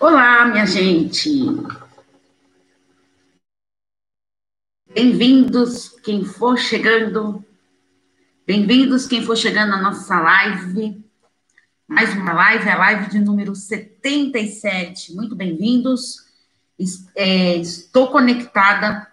Olá, 0.00 0.46
minha 0.46 0.64
gente. 0.64 1.28
Bem-vindos 4.94 5.90
quem 6.02 6.24
for 6.24 6.56
chegando. 6.56 7.44
Bem-vindos 8.46 9.06
quem 9.06 9.22
for 9.22 9.36
chegando 9.36 9.68
na 9.72 9.82
nossa 9.82 10.18
live. 10.18 11.04
Mais 11.86 12.14
uma 12.14 12.32
live, 12.32 12.66
a 12.70 12.78
live 12.78 13.10
de 13.10 13.18
número 13.18 13.54
77. 13.54 15.14
Muito 15.14 15.36
bem-vindos. 15.36 16.24
É, 17.14 17.56
estou 17.56 18.10
conectada. 18.10 19.06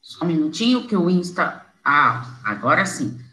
Só 0.00 0.24
um 0.24 0.28
minutinho 0.28 0.88
que 0.88 0.96
o 0.96 1.10
Insta. 1.10 1.66
Ah, 1.84 2.40
agora 2.42 2.86
sim. 2.86 3.23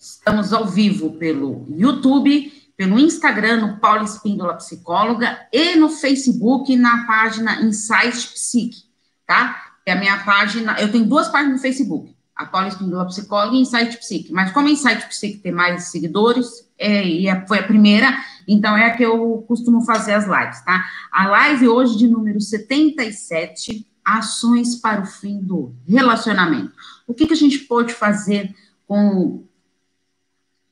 Estamos 0.00 0.50
ao 0.54 0.66
vivo 0.66 1.10
pelo 1.18 1.66
YouTube, 1.68 2.50
pelo 2.74 2.98
Instagram, 2.98 3.58
no 3.58 3.76
Paula 3.80 4.04
Espíndola 4.04 4.54
Psicóloga, 4.54 5.46
e 5.52 5.76
no 5.76 5.90
Facebook, 5.90 6.74
na 6.74 7.06
página 7.06 7.60
Insight 7.60 8.28
Psique, 8.28 8.84
tá? 9.26 9.74
É 9.84 9.92
a 9.92 9.96
minha 9.96 10.16
página, 10.24 10.80
eu 10.80 10.90
tenho 10.90 11.04
duas 11.04 11.28
páginas 11.28 11.56
no 11.56 11.60
Facebook, 11.60 12.16
a 12.34 12.46
Paula 12.46 12.68
Espíndola 12.68 13.04
Psicóloga 13.08 13.54
e 13.54 13.60
Insight 13.60 13.98
Psique, 13.98 14.32
mas 14.32 14.50
como 14.52 14.70
Insight 14.70 15.06
Psique 15.06 15.36
tem 15.36 15.52
mais 15.52 15.84
seguidores, 15.88 16.66
é, 16.78 17.06
e 17.06 17.28
é, 17.28 17.46
foi 17.46 17.58
a 17.58 17.62
primeira, 17.62 18.24
então 18.48 18.74
é 18.74 18.86
a 18.86 18.96
que 18.96 19.02
eu 19.02 19.44
costumo 19.46 19.84
fazer 19.84 20.14
as 20.14 20.24
lives, 20.24 20.64
tá? 20.64 20.82
A 21.12 21.28
live 21.28 21.68
hoje 21.68 21.98
de 21.98 22.08
número 22.08 22.40
77, 22.40 23.86
ações 24.02 24.76
para 24.76 25.02
o 25.02 25.06
fim 25.06 25.42
do 25.42 25.74
relacionamento. 25.86 26.72
O 27.06 27.12
que, 27.12 27.26
que 27.26 27.34
a 27.34 27.36
gente 27.36 27.58
pode 27.58 27.92
fazer 27.92 28.54
com 28.86 29.44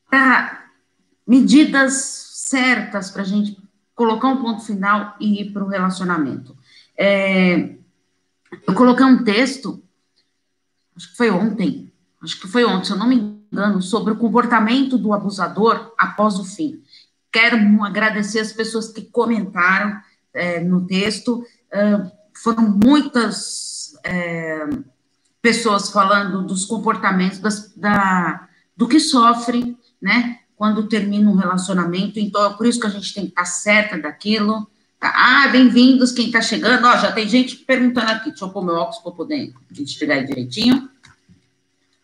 para 0.08 0.66
medidas 1.26 1.92
certas 2.48 3.10
para 3.10 3.22
a 3.22 3.26
gente 3.26 3.56
colocar 3.94 4.28
um 4.28 4.40
ponto 4.40 4.64
final 4.64 5.16
e 5.20 5.42
ir 5.42 5.52
para 5.52 5.64
o 5.64 5.68
relacionamento. 5.68 6.56
É, 6.96 7.74
eu 8.66 8.74
coloquei 8.74 9.04
um 9.04 9.22
texto, 9.24 9.82
acho 10.96 11.10
que 11.10 11.16
foi 11.16 11.30
ontem, 11.30 11.92
acho 12.22 12.40
que 12.40 12.48
foi 12.48 12.64
ontem, 12.64 12.86
se 12.86 12.92
eu 12.92 12.96
não 12.96 13.08
me 13.08 13.38
engano, 13.52 13.82
sobre 13.82 14.12
o 14.12 14.16
comportamento 14.16 14.96
do 14.96 15.12
abusador 15.12 15.92
após 15.98 16.38
o 16.38 16.44
fim. 16.44 16.82
Quero 17.30 17.84
agradecer 17.84 18.40
as 18.40 18.52
pessoas 18.52 18.88
que 18.88 19.02
comentaram 19.02 20.00
é, 20.32 20.60
no 20.60 20.86
texto. 20.86 21.44
É, 21.70 22.10
foram 22.34 22.62
muitas 22.62 23.94
é, 24.04 24.66
pessoas 25.42 25.90
falando 25.90 26.42
dos 26.42 26.64
comportamentos, 26.64 27.38
das, 27.38 27.74
da, 27.74 28.48
do 28.76 28.88
que 28.88 28.98
sofrem 28.98 29.77
né? 30.00 30.38
Quando 30.56 30.88
termina 30.88 31.30
um 31.30 31.36
relacionamento, 31.36 32.18
então 32.18 32.44
é 32.44 32.54
por 32.54 32.66
isso 32.66 32.80
que 32.80 32.86
a 32.86 32.90
gente 32.90 33.14
tem 33.14 33.24
que 33.24 33.30
estar 33.30 33.44
certa 33.44 33.98
daquilo. 33.98 34.68
Tá? 34.98 35.12
Ah, 35.14 35.48
bem-vindos, 35.48 36.10
quem 36.10 36.26
está 36.26 36.40
chegando. 36.40 36.84
Ó, 36.86 36.96
já 36.96 37.12
tem 37.12 37.28
gente 37.28 37.56
perguntando 37.56 38.10
aqui. 38.10 38.30
Deixa 38.30 38.44
eu 38.44 38.50
pôr 38.50 38.64
meu 38.64 38.74
óculos 38.74 38.98
para 38.98 39.12
poder 39.12 39.52
enxergar 39.78 40.22
direitinho. 40.22 40.88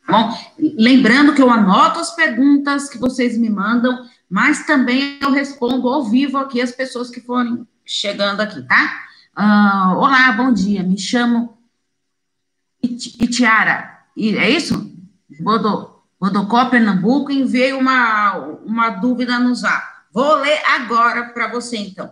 Tá 0.07 0.13
bom? 0.13 0.39
Lembrando 0.59 1.35
que 1.35 1.43
eu 1.43 1.51
anoto 1.51 1.99
as 1.99 2.15
perguntas 2.15 2.89
que 2.89 2.99
vocês 2.99 3.37
me 3.37 3.51
mandam, 3.51 4.07
mas 4.31 4.67
também 4.67 5.19
eu 5.21 5.33
respondo 5.33 5.89
ao 5.89 6.05
vivo 6.05 6.39
aqui 6.39 6.61
as 6.61 6.71
pessoas 6.71 7.11
que 7.11 7.21
forem 7.21 7.67
chegando 7.85 8.41
aqui, 8.41 8.63
tá? 8.63 9.05
Uh, 9.37 9.99
olá, 9.99 10.31
bom 10.33 10.53
dia. 10.53 10.83
Me 10.83 10.99
chamo 10.99 11.59
Itiara. 12.81 14.05
É 14.17 14.51
isso? 14.51 14.93
Bodo. 15.41 15.94
Rodocó, 16.25 16.71
Pernambuco, 16.71 17.31
enviei 17.31 17.75
uma, 17.75 18.39
uma 18.65 18.89
dúvida 18.89 19.39
no 19.39 19.55
zap. 19.55 19.85
Vou 20.11 20.37
ler 20.37 20.59
agora 20.65 21.25
para 21.35 21.49
você, 21.49 21.77
então. 21.77 22.11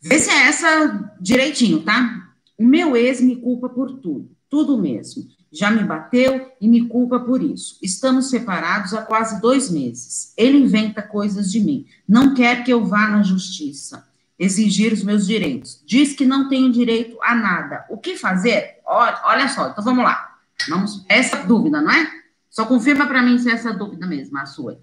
Vê 0.00 0.18
se 0.18 0.28
é 0.28 0.48
essa 0.48 1.14
direitinho, 1.20 1.84
tá? 1.84 2.32
O 2.58 2.64
meu 2.64 2.96
ex 2.96 3.20
me 3.20 3.36
culpa 3.36 3.68
por 3.68 3.92
tudo, 3.98 4.28
tudo 4.50 4.76
mesmo. 4.76 5.22
Já 5.52 5.70
me 5.70 5.84
bateu 5.84 6.50
e 6.60 6.66
me 6.66 6.88
culpa 6.88 7.20
por 7.20 7.40
isso. 7.40 7.78
Estamos 7.80 8.28
separados 8.28 8.92
há 8.92 9.02
quase 9.02 9.40
dois 9.40 9.70
meses. 9.70 10.32
Ele 10.36 10.58
inventa 10.58 11.00
coisas 11.00 11.48
de 11.52 11.60
mim. 11.60 11.86
Não 12.08 12.34
quer 12.34 12.64
que 12.64 12.72
eu 12.72 12.84
vá 12.84 13.06
na 13.06 13.22
justiça 13.22 14.08
exigir 14.36 14.92
os 14.92 15.04
meus 15.04 15.28
direitos. 15.28 15.80
Diz 15.86 16.12
que 16.12 16.26
não 16.26 16.48
tenho 16.48 16.72
direito 16.72 17.16
a 17.22 17.36
nada. 17.36 17.84
O 17.88 17.98
que 17.98 18.16
fazer? 18.16 18.80
Olha, 18.84 19.20
olha 19.26 19.48
só, 19.48 19.68
então 19.68 19.84
vamos 19.84 20.02
lá. 20.02 20.38
Vamos, 20.68 21.04
essa 21.08 21.36
dúvida, 21.44 21.80
não 21.80 21.92
é? 21.92 22.21
Só 22.52 22.66
confirma 22.66 23.06
para 23.06 23.22
mim 23.22 23.38
se 23.38 23.50
é 23.50 23.54
essa 23.54 23.72
dúvida 23.72 24.06
mesmo, 24.06 24.36
a 24.36 24.44
sua. 24.44 24.78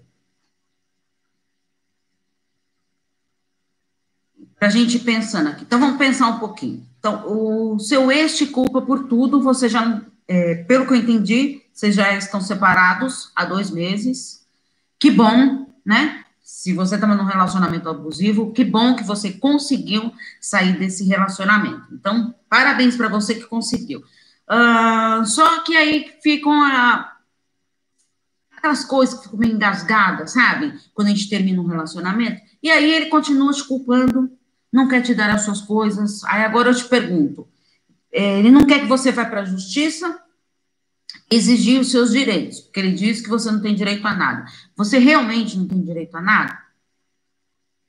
Para 4.58 4.66
a 4.66 4.70
gente 4.70 4.98
pensando 4.98 5.48
aqui. 5.48 5.62
Então, 5.62 5.78
vamos 5.78 5.96
pensar 5.96 6.26
um 6.26 6.40
pouquinho. 6.40 6.84
Então, 6.98 7.24
o 7.26 7.78
seu 7.78 8.10
ex 8.10 8.36
te 8.36 8.46
culpa 8.46 8.82
por 8.82 9.06
tudo, 9.06 9.40
você 9.40 9.68
já, 9.68 10.02
é, 10.26 10.56
pelo 10.64 10.84
que 10.84 10.92
eu 10.92 10.96
entendi, 10.96 11.62
vocês 11.72 11.94
já 11.94 12.12
estão 12.12 12.40
separados 12.40 13.30
há 13.36 13.44
dois 13.44 13.70
meses. 13.70 14.44
Que 14.98 15.08
bom, 15.08 15.72
né? 15.86 16.24
Se 16.42 16.72
você 16.74 16.96
estava 16.96 17.14
num 17.14 17.24
relacionamento 17.24 17.88
abusivo, 17.88 18.52
que 18.52 18.64
bom 18.64 18.96
que 18.96 19.04
você 19.04 19.30
conseguiu 19.30 20.12
sair 20.40 20.76
desse 20.76 21.04
relacionamento. 21.04 21.86
Então, 21.92 22.34
parabéns 22.48 22.96
para 22.96 23.08
você 23.08 23.36
que 23.36 23.46
conseguiu. 23.46 24.00
Uh, 24.50 25.24
só 25.24 25.62
que 25.62 25.76
aí 25.76 26.12
ficam 26.20 26.52
a, 26.52 27.19
aquelas 28.60 28.84
coisas 28.84 29.18
que 29.18 29.24
ficam 29.24 29.38
meio 29.38 29.54
engasgadas, 29.54 30.32
sabe? 30.32 30.78
Quando 30.94 31.08
a 31.08 31.10
gente 31.10 31.28
termina 31.28 31.60
um 31.60 31.66
relacionamento. 31.66 32.42
E 32.62 32.70
aí 32.70 32.92
ele 32.92 33.06
continua 33.06 33.52
te 33.52 33.64
culpando, 33.66 34.30
não 34.72 34.86
quer 34.86 35.02
te 35.02 35.14
dar 35.14 35.30
as 35.30 35.42
suas 35.42 35.62
coisas. 35.62 36.22
Aí 36.24 36.44
agora 36.44 36.70
eu 36.70 36.74
te 36.74 36.84
pergunto: 36.84 37.48
é, 38.12 38.38
ele 38.38 38.50
não 38.50 38.66
quer 38.66 38.80
que 38.80 38.86
você 38.86 39.10
vá 39.10 39.24
para 39.24 39.40
a 39.40 39.44
justiça 39.44 40.22
exigir 41.30 41.80
os 41.80 41.90
seus 41.90 42.12
direitos, 42.12 42.60
porque 42.60 42.80
ele 42.80 42.92
diz 42.92 43.20
que 43.20 43.28
você 43.28 43.50
não 43.50 43.62
tem 43.62 43.74
direito 43.74 44.06
a 44.06 44.14
nada. 44.14 44.44
Você 44.76 44.98
realmente 44.98 45.56
não 45.56 45.66
tem 45.66 45.82
direito 45.82 46.14
a 46.16 46.20
nada? 46.20 46.58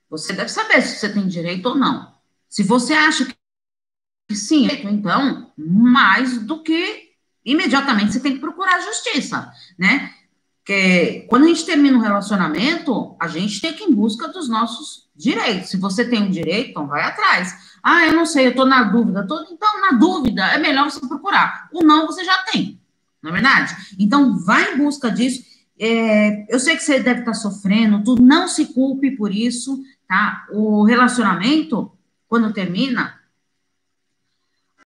Você 0.10 0.34
deve 0.34 0.50
saber 0.50 0.82
se 0.82 0.98
você 0.98 1.10
tem 1.10 1.28
direito 1.28 1.68
ou 1.68 1.76
não. 1.76 2.14
Se 2.50 2.64
você 2.64 2.94
acha 2.94 3.26
que 3.26 4.36
sim, 4.36 4.68
então, 4.84 5.52
mais 5.58 6.38
do 6.40 6.64
que 6.64 7.12
imediatamente 7.44 8.14
você 8.14 8.20
tem 8.20 8.34
que 8.34 8.40
procurar 8.40 8.82
justiça, 8.82 9.52
né? 9.78 10.14
Porque 10.64 11.26
quando 11.28 11.46
a 11.46 11.48
gente 11.48 11.66
termina 11.66 11.98
um 11.98 12.02
relacionamento, 12.02 13.16
a 13.20 13.28
gente 13.28 13.60
tem 13.60 13.74
que 13.74 13.84
ir 13.84 13.88
em 13.88 13.96
busca 13.96 14.28
dos 14.28 14.48
nossos 14.48 15.10
direitos. 15.16 15.70
Se 15.70 15.78
você 15.78 16.06
tem 16.06 16.22
um 16.22 16.30
direito, 16.30 16.70
então 16.70 16.88
vai 16.88 17.02
atrás. 17.02 17.72
Ah, 17.84 18.06
eu 18.06 18.14
não 18.14 18.28
sei, 18.28 18.46
eu 18.46 18.52
estou 18.52 18.66
na 18.66 18.84
dúvida. 18.84 19.26
Tô... 19.26 19.42
Então, 19.52 19.82
na 19.82 19.98
dúvida, 19.98 20.46
é 20.46 20.60
melhor 20.60 20.90
você 20.90 21.00
procurar. 21.00 21.68
O 21.74 21.84
não 21.84 22.06
você 22.06 22.24
já 22.24 22.44
tem, 22.52 22.80
não 23.24 23.32
é 23.32 23.34
verdade? 23.34 23.76
Então, 23.98 24.38
vai 24.38 24.74
em 24.74 24.78
busca 24.78 25.10
disso. 25.10 25.44
É, 25.80 26.46
eu 26.48 26.60
sei 26.60 26.76
que 26.76 26.84
você 26.84 27.00
deve 27.00 27.22
estar 27.22 27.34
sofrendo, 27.34 28.04
tu 28.04 28.22
não 28.22 28.48
se 28.48 28.68
culpe 28.68 29.18
por 29.18 29.34
isso, 29.34 29.82
tá? 30.08 30.46
O 30.52 30.84
relacionamento, 30.84 31.92
quando 32.28 32.54
termina, 32.54 33.20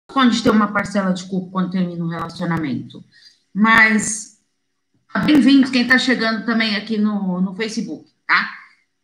pode 0.08 0.42
ter 0.42 0.50
uma 0.50 0.72
parcela 0.72 1.12
de 1.12 1.24
culpa 1.24 1.52
quando 1.52 1.70
termina 1.70 2.04
um 2.04 2.08
relacionamento, 2.08 3.04
mas 3.54 4.29
Bem-vindos, 5.12 5.70
quem 5.70 5.82
está 5.82 5.98
chegando 5.98 6.46
também 6.46 6.76
aqui 6.76 6.96
no, 6.96 7.40
no 7.40 7.52
Facebook, 7.56 8.08
tá? 8.24 8.48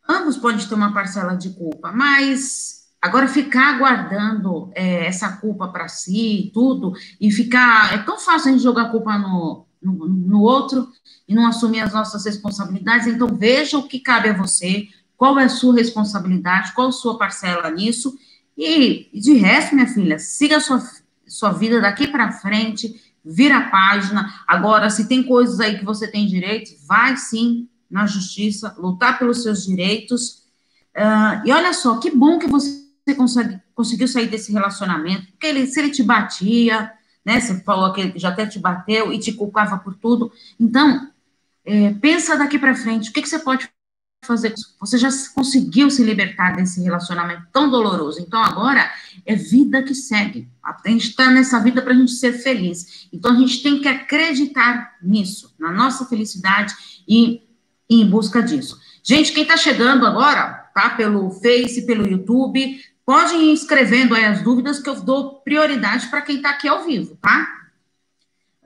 Ambos 0.07 0.37
podem 0.37 0.65
ter 0.65 0.73
uma 0.73 0.93
parcela 0.93 1.35
de 1.35 1.49
culpa, 1.49 1.91
mas 1.91 2.87
agora 3.01 3.27
ficar 3.27 3.77
guardando 3.77 4.71
é, 4.73 5.05
essa 5.05 5.33
culpa 5.33 5.67
para 5.67 5.89
si, 5.89 6.49
tudo, 6.53 6.93
e 7.19 7.29
ficar. 7.29 7.93
É 7.93 7.97
tão 7.97 8.17
fácil 8.17 8.49
a 8.49 8.51
gente 8.53 8.63
jogar 8.63 8.83
a 8.83 8.89
culpa 8.89 9.17
no, 9.17 9.65
no, 9.81 10.07
no, 10.07 10.41
outro 10.41 10.87
e 11.27 11.35
não 11.35 11.45
assumir 11.45 11.81
as 11.81 11.93
nossas 11.93 12.23
responsabilidades. 12.25 13.05
Então, 13.05 13.27
veja 13.27 13.77
o 13.77 13.85
que 13.85 13.99
cabe 13.99 14.29
a 14.29 14.33
você, 14.33 14.87
qual 15.17 15.37
é 15.37 15.43
a 15.43 15.49
sua 15.49 15.75
responsabilidade, 15.75 16.71
qual 16.71 16.87
a 16.87 16.93
sua 16.93 17.17
parcela 17.17 17.69
nisso, 17.69 18.17
e 18.57 19.09
de 19.13 19.33
resto, 19.33 19.75
minha 19.75 19.87
filha, 19.87 20.17
siga 20.17 20.55
a 20.55 20.61
sua, 20.61 20.81
sua 21.27 21.51
vida 21.51 21.81
daqui 21.81 22.07
para 22.07 22.31
frente 22.31 23.06
vira 23.27 23.57
a 23.57 23.69
página. 23.69 24.33
Agora, 24.47 24.89
se 24.89 25.07
tem 25.07 25.23
coisas 25.23 25.59
aí 25.59 25.77
que 25.77 25.85
você 25.85 26.07
tem 26.07 26.27
direito, 26.27 26.71
vai 26.87 27.17
sim 27.17 27.67
na 27.89 28.05
justiça, 28.05 28.75
lutar 28.77 29.17
pelos 29.17 29.43
seus 29.43 29.65
direitos. 29.65 30.43
Uh, 30.95 31.45
e 31.45 31.51
olha 31.51 31.73
só, 31.73 31.97
que 31.97 32.09
bom 32.09 32.39
que 32.39 32.47
você 32.47 32.83
consegue, 33.15 33.59
conseguiu 33.75 34.07
sair 34.07 34.27
desse 34.27 34.51
relacionamento, 34.51 35.27
porque 35.31 35.47
ele, 35.47 35.67
se 35.67 35.79
ele 35.79 35.91
te 35.91 36.03
batia, 36.03 36.91
né, 37.25 37.39
você 37.39 37.61
falou 37.61 37.93
que 37.93 38.01
ele 38.01 38.19
já 38.19 38.29
até 38.29 38.45
te 38.45 38.59
bateu 38.59 39.13
e 39.13 39.19
te 39.19 39.31
culpava 39.31 39.77
por 39.77 39.95
tudo. 39.95 40.31
Então, 40.59 41.09
é, 41.65 41.93
pensa 41.93 42.37
daqui 42.37 42.57
para 42.57 42.75
frente, 42.75 43.09
o 43.09 43.13
que, 43.13 43.21
que 43.21 43.29
você 43.29 43.39
pode 43.39 43.69
fazer 44.27 44.53
Você 44.79 44.97
já 44.97 45.09
conseguiu 45.33 45.89
se 45.89 46.03
libertar 46.03 46.55
desse 46.55 46.81
relacionamento 46.81 47.43
tão 47.51 47.69
doloroso. 47.69 48.19
Então 48.21 48.39
agora 48.43 48.91
é 49.25 49.35
vida 49.35 49.81
que 49.81 49.95
segue. 49.95 50.47
A 50.61 50.89
gente 50.89 51.09
está 51.09 51.31
nessa 51.31 51.59
vida 51.59 51.81
para 51.81 51.93
a 51.93 51.95
gente 51.95 52.11
ser 52.11 52.33
feliz. 52.33 53.07
Então 53.11 53.31
a 53.31 53.39
gente 53.39 53.63
tem 53.63 53.81
que 53.81 53.87
acreditar 53.87 54.95
nisso, 55.01 55.55
na 55.57 55.71
nossa 55.71 56.05
felicidade 56.05 56.75
e 57.07 57.41
em 57.89 58.07
busca 58.07 58.43
disso. 58.43 58.77
Gente, 59.01 59.31
quem 59.31 59.43
está 59.43 59.55
chegando 59.55 60.05
agora, 60.05 60.69
tá? 60.75 60.89
Pelo 60.89 61.31
Face, 61.31 61.85
pelo 61.85 62.07
YouTube, 62.07 62.79
pode 63.05 63.35
ir 63.35 63.53
escrevendo 63.53 64.13
aí 64.13 64.25
as 64.25 64.41
dúvidas 64.41 64.79
que 64.79 64.89
eu 64.89 64.99
dou 65.01 65.35
prioridade 65.35 66.07
para 66.07 66.21
quem 66.21 66.35
está 66.35 66.49
aqui 66.49 66.67
ao 66.67 66.83
vivo, 66.83 67.17
tá? 67.21 67.47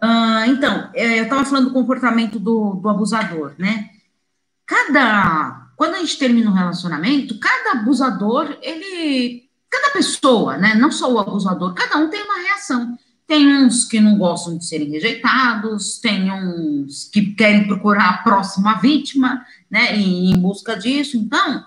Uh, 0.03 0.49
então, 0.49 0.89
é, 0.95 1.19
eu 1.19 1.23
estava 1.25 1.45
falando 1.45 1.67
do 1.67 1.73
comportamento 1.73 2.39
do, 2.39 2.73
do 2.73 2.89
abusador, 2.89 3.53
né? 3.59 3.91
Cada. 4.71 5.67
Quando 5.75 5.95
a 5.95 5.99
gente 5.99 6.17
termina 6.17 6.49
um 6.49 6.53
relacionamento, 6.53 7.37
cada 7.39 7.79
abusador, 7.79 8.57
ele. 8.61 9.49
Cada 9.69 9.91
pessoa, 9.91 10.57
né? 10.57 10.75
Não 10.75 10.91
só 10.91 11.11
o 11.11 11.19
abusador, 11.19 11.73
cada 11.73 11.97
um 11.97 12.09
tem 12.09 12.23
uma 12.23 12.39
reação. 12.39 12.97
Tem 13.27 13.47
uns 13.47 13.85
que 13.85 13.99
não 13.99 14.17
gostam 14.17 14.57
de 14.57 14.65
serem 14.65 14.89
rejeitados, 14.89 15.99
tem 15.99 16.31
uns 16.31 17.05
que 17.05 17.33
querem 17.33 17.67
procurar 17.67 18.09
a 18.09 18.17
próxima 18.17 18.79
vítima, 18.79 19.45
né? 19.69 19.97
E 19.97 20.31
em 20.31 20.37
busca 20.37 20.77
disso. 20.77 21.17
Então, 21.17 21.65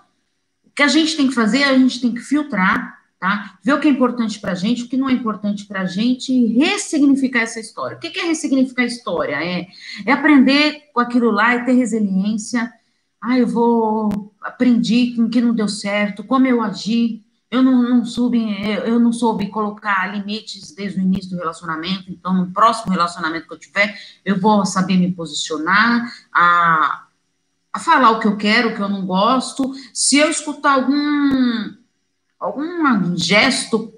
o 0.65 0.71
que 0.71 0.83
a 0.83 0.89
gente 0.89 1.15
tem 1.15 1.29
que 1.29 1.35
fazer, 1.35 1.65
a 1.65 1.77
gente 1.77 2.01
tem 2.01 2.15
que 2.15 2.21
filtrar, 2.21 3.03
tá? 3.21 3.59
Ver 3.63 3.75
o 3.75 3.81
que 3.81 3.89
é 3.89 3.91
importante 3.91 4.39
para 4.39 4.53
a 4.53 4.55
gente, 4.55 4.85
o 4.85 4.89
que 4.89 4.97
não 4.97 5.11
é 5.11 5.13
importante 5.13 5.67
para 5.67 5.83
a 5.83 5.87
gente 5.87 6.33
e 6.33 6.59
ressignificar 6.59 7.41
essa 7.41 7.61
história. 7.61 7.97
O 7.99 8.01
que 8.01 8.19
é 8.19 8.25
ressignificar 8.25 8.83
a 8.83 8.87
história? 8.87 9.45
É, 9.45 9.67
é 10.07 10.13
aprender 10.13 10.85
com 10.93 11.01
aquilo 11.01 11.31
lá 11.31 11.55
e 11.55 11.65
ter 11.67 11.73
resiliência. 11.73 12.73
Ah, 13.27 13.39
eu 13.39 13.47
vou 13.47 14.35
aprendi 14.43 15.15
com 15.17 15.31
que 15.31 15.41
não 15.41 15.55
deu 15.55 15.67
certo, 15.67 16.23
como 16.23 16.47
eu 16.47 16.61
agi, 16.61 17.25
eu 17.51 17.63
não, 17.63 17.83
não 17.83 18.05
soube, 18.05 18.39
eu 18.85 19.01
não 19.01 19.15
soube 19.15 19.49
colocar 19.49 20.15
limites 20.15 20.75
desde 20.75 21.01
o 21.01 21.03
início 21.03 21.31
do 21.31 21.39
relacionamento, 21.39 22.11
então 22.11 22.35
no 22.35 22.53
próximo 22.53 22.93
relacionamento 22.93 23.49
que 23.49 23.55
eu 23.55 23.59
tiver, 23.59 23.99
eu 24.27 24.39
vou 24.39 24.67
saber 24.67 24.99
me 24.99 25.11
posicionar, 25.11 26.13
a, 26.31 27.07
a 27.73 27.79
falar 27.79 28.11
o 28.11 28.21
que 28.21 28.27
eu 28.27 28.37
quero, 28.37 28.71
o 28.71 28.75
que 28.75 28.83
eu 28.83 28.89
não 28.91 29.07
gosto. 29.07 29.73
Se 29.95 30.19
eu 30.19 30.29
escutar 30.29 30.75
algum, 30.75 31.73
algum 32.39 33.17
gesto 33.17 33.91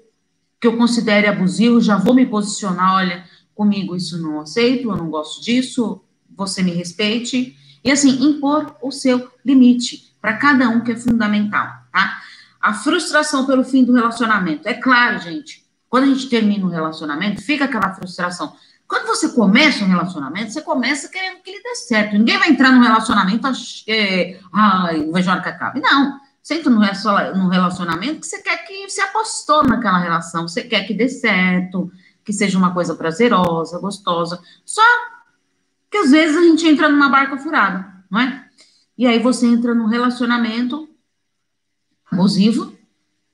que 0.57 0.67
eu 0.67 0.77
considere 0.77 1.27
abusivo, 1.27 1.81
já 1.81 1.97
vou 1.97 2.13
me 2.13 2.25
posicionar, 2.25 2.95
olha, 2.95 3.25
comigo 3.53 3.93
isso 3.93 4.21
não 4.21 4.39
aceito, 4.39 4.89
eu 4.89 4.95
não 4.95 5.09
gosto 5.09 5.43
disso, 5.43 6.01
você 6.33 6.63
me 6.63 6.71
respeite. 6.71 7.57
E 7.87 7.91
assim, 7.91 8.21
impor 8.21 8.75
o 8.81 8.91
seu 8.91 9.31
limite 9.45 10.13
para 10.21 10.33
cada 10.33 10.67
um 10.67 10.81
que 10.81 10.91
é 10.91 10.95
fundamental, 10.97 11.69
tá? 11.89 12.21
A 12.59 12.73
frustração 12.73 13.45
pelo 13.45 13.63
fim 13.63 13.85
do 13.85 13.93
relacionamento. 13.93 14.67
É 14.67 14.73
claro, 14.73 15.19
gente, 15.19 15.65
quando 15.87 16.03
a 16.03 16.07
gente 16.07 16.27
termina 16.27 16.65
um 16.65 16.69
relacionamento, 16.69 17.41
fica 17.41 17.63
aquela 17.63 17.95
frustração. 17.95 18.53
Quando 18.85 19.07
você 19.07 19.29
começa 19.29 19.85
um 19.85 19.87
relacionamento, 19.87 20.51
você 20.51 20.61
começa 20.61 21.07
querendo 21.07 21.41
que 21.41 21.49
ele 21.49 21.63
dê 21.63 21.75
certo. 21.75 22.17
Ninguém 22.17 22.37
vai 22.37 22.49
entrar 22.49 22.73
num 22.73 22.81
relacionamento, 22.81 23.47
é, 23.87 24.37
ai, 24.51 25.09
vejo 25.09 25.29
a 25.29 25.33
hora 25.35 25.41
que 25.41 25.47
acabe. 25.47 25.79
Não. 25.79 26.19
Você 26.43 26.55
entra 26.55 26.69
num 26.69 27.47
relacionamento 27.47 28.19
que 28.19 28.27
você 28.27 28.41
quer 28.41 28.57
que 28.65 28.89
você 28.89 28.99
apostou 28.99 29.63
naquela 29.63 29.99
relação, 29.99 30.45
você 30.45 30.61
quer 30.61 30.85
que 30.85 30.93
dê 30.93 31.07
certo, 31.07 31.89
que 32.25 32.33
seja 32.33 32.57
uma 32.57 32.73
coisa 32.73 32.95
prazerosa, 32.95 33.79
gostosa. 33.79 34.41
Só 34.65 34.81
que 35.89 35.97
às 35.97 36.11
vezes 36.11 36.35
a 36.35 36.41
gente 36.41 36.67
entra 36.67 36.89
numa 36.89 37.09
barca 37.09 37.37
furada, 37.37 38.03
não 38.09 38.19
é? 38.19 38.45
E 38.97 39.05
aí 39.05 39.19
você 39.19 39.45
entra 39.45 39.75
num 39.75 39.87
relacionamento 39.87 40.89
abusivo. 42.11 42.75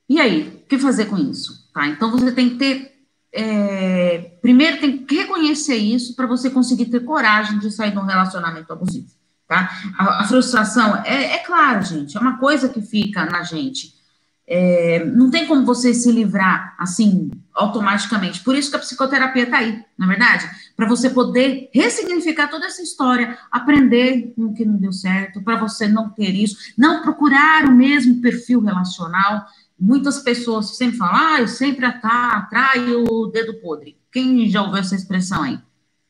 E 0.09 0.19
aí, 0.19 0.61
o 0.63 0.67
que 0.67 0.77
fazer 0.77 1.05
com 1.05 1.17
isso? 1.17 1.69
Tá? 1.73 1.88
Então 1.88 2.11
você 2.11 2.31
tem 2.31 2.51
que 2.51 2.55
ter. 2.57 2.94
É, 3.35 4.38
primeiro 4.41 4.79
tem 4.79 5.05
que 5.05 5.15
reconhecer 5.15 5.75
isso 5.75 6.15
para 6.15 6.27
você 6.27 6.50
conseguir 6.50 6.85
ter 6.85 7.00
coragem 7.00 7.57
de 7.57 7.71
sair 7.71 7.91
de 7.91 7.97
um 7.97 8.05
relacionamento 8.05 8.71
abusivo. 8.71 9.07
Tá? 9.47 9.71
A, 9.97 10.21
a 10.21 10.23
frustração 10.25 10.97
é, 11.03 11.35
é 11.35 11.38
claro, 11.39 11.83
gente, 11.83 12.15
é 12.15 12.19
uma 12.19 12.38
coisa 12.38 12.69
que 12.69 12.81
fica 12.81 13.25
na 13.25 13.41
gente. 13.41 13.95
É, 14.45 15.06
não 15.06 15.31
tem 15.31 15.48
como 15.48 15.66
você 15.66 15.94
se 15.94 16.12
livrar 16.12 16.75
assim 16.78 17.31
automaticamente. 17.54 18.44
Por 18.44 18.56
isso 18.56 18.69
que 18.69 18.75
a 18.75 18.80
psicoterapia 18.80 19.44
está 19.44 19.57
aí, 19.57 19.84
na 19.98 20.06
é 20.06 20.10
verdade, 20.10 20.50
para 20.75 20.88
você 20.88 21.10
poder 21.10 21.69
ressignificar 21.74 22.48
toda 22.48 22.66
essa 22.66 22.81
história, 22.81 23.38
aprender 23.51 24.34
o 24.36 24.54
que 24.54 24.66
não 24.66 24.78
deu 24.78 24.92
certo, 24.92 25.42
para 25.42 25.57
você 25.57 25.88
não 25.88 26.10
ter 26.10 26.34
isso, 26.34 26.57
não 26.78 27.01
procurar 27.01 27.66
o 27.66 27.72
mesmo 27.72 28.22
perfil 28.22 28.60
relacional. 28.60 29.45
Muitas 29.80 30.19
pessoas 30.19 30.75
sempre 30.75 30.98
falam, 30.98 31.16
ah, 31.16 31.42
eu 31.42 31.48
sempre 31.48 31.86
atraio 31.86 33.06
o 33.10 33.28
dedo 33.28 33.56
podre. 33.56 33.98
Quem 34.12 34.50
já 34.50 34.62
ouviu 34.62 34.78
essa 34.78 34.96
expressão 34.96 35.44
aí? 35.44 35.60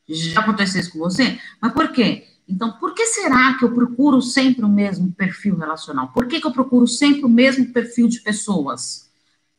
Já 0.08 0.40
aconteceu 0.40 0.80
isso 0.80 0.92
com 0.92 0.98
você? 0.98 1.38
Mas 1.60 1.72
por 1.72 1.88
quê? 1.88 2.26
Então, 2.48 2.72
por 2.72 2.94
que 2.94 3.06
será 3.06 3.54
que 3.54 3.64
eu 3.64 3.72
procuro 3.72 4.20
sempre 4.20 4.64
o 4.64 4.68
mesmo 4.68 5.10
perfil 5.12 5.56
relacional? 5.56 6.08
Por 6.08 6.26
que, 6.26 6.40
que 6.40 6.46
eu 6.46 6.52
procuro 6.52 6.86
sempre 6.86 7.24
o 7.24 7.28
mesmo 7.28 7.66
perfil 7.72 8.06
de 8.06 8.20
pessoas? 8.20 9.10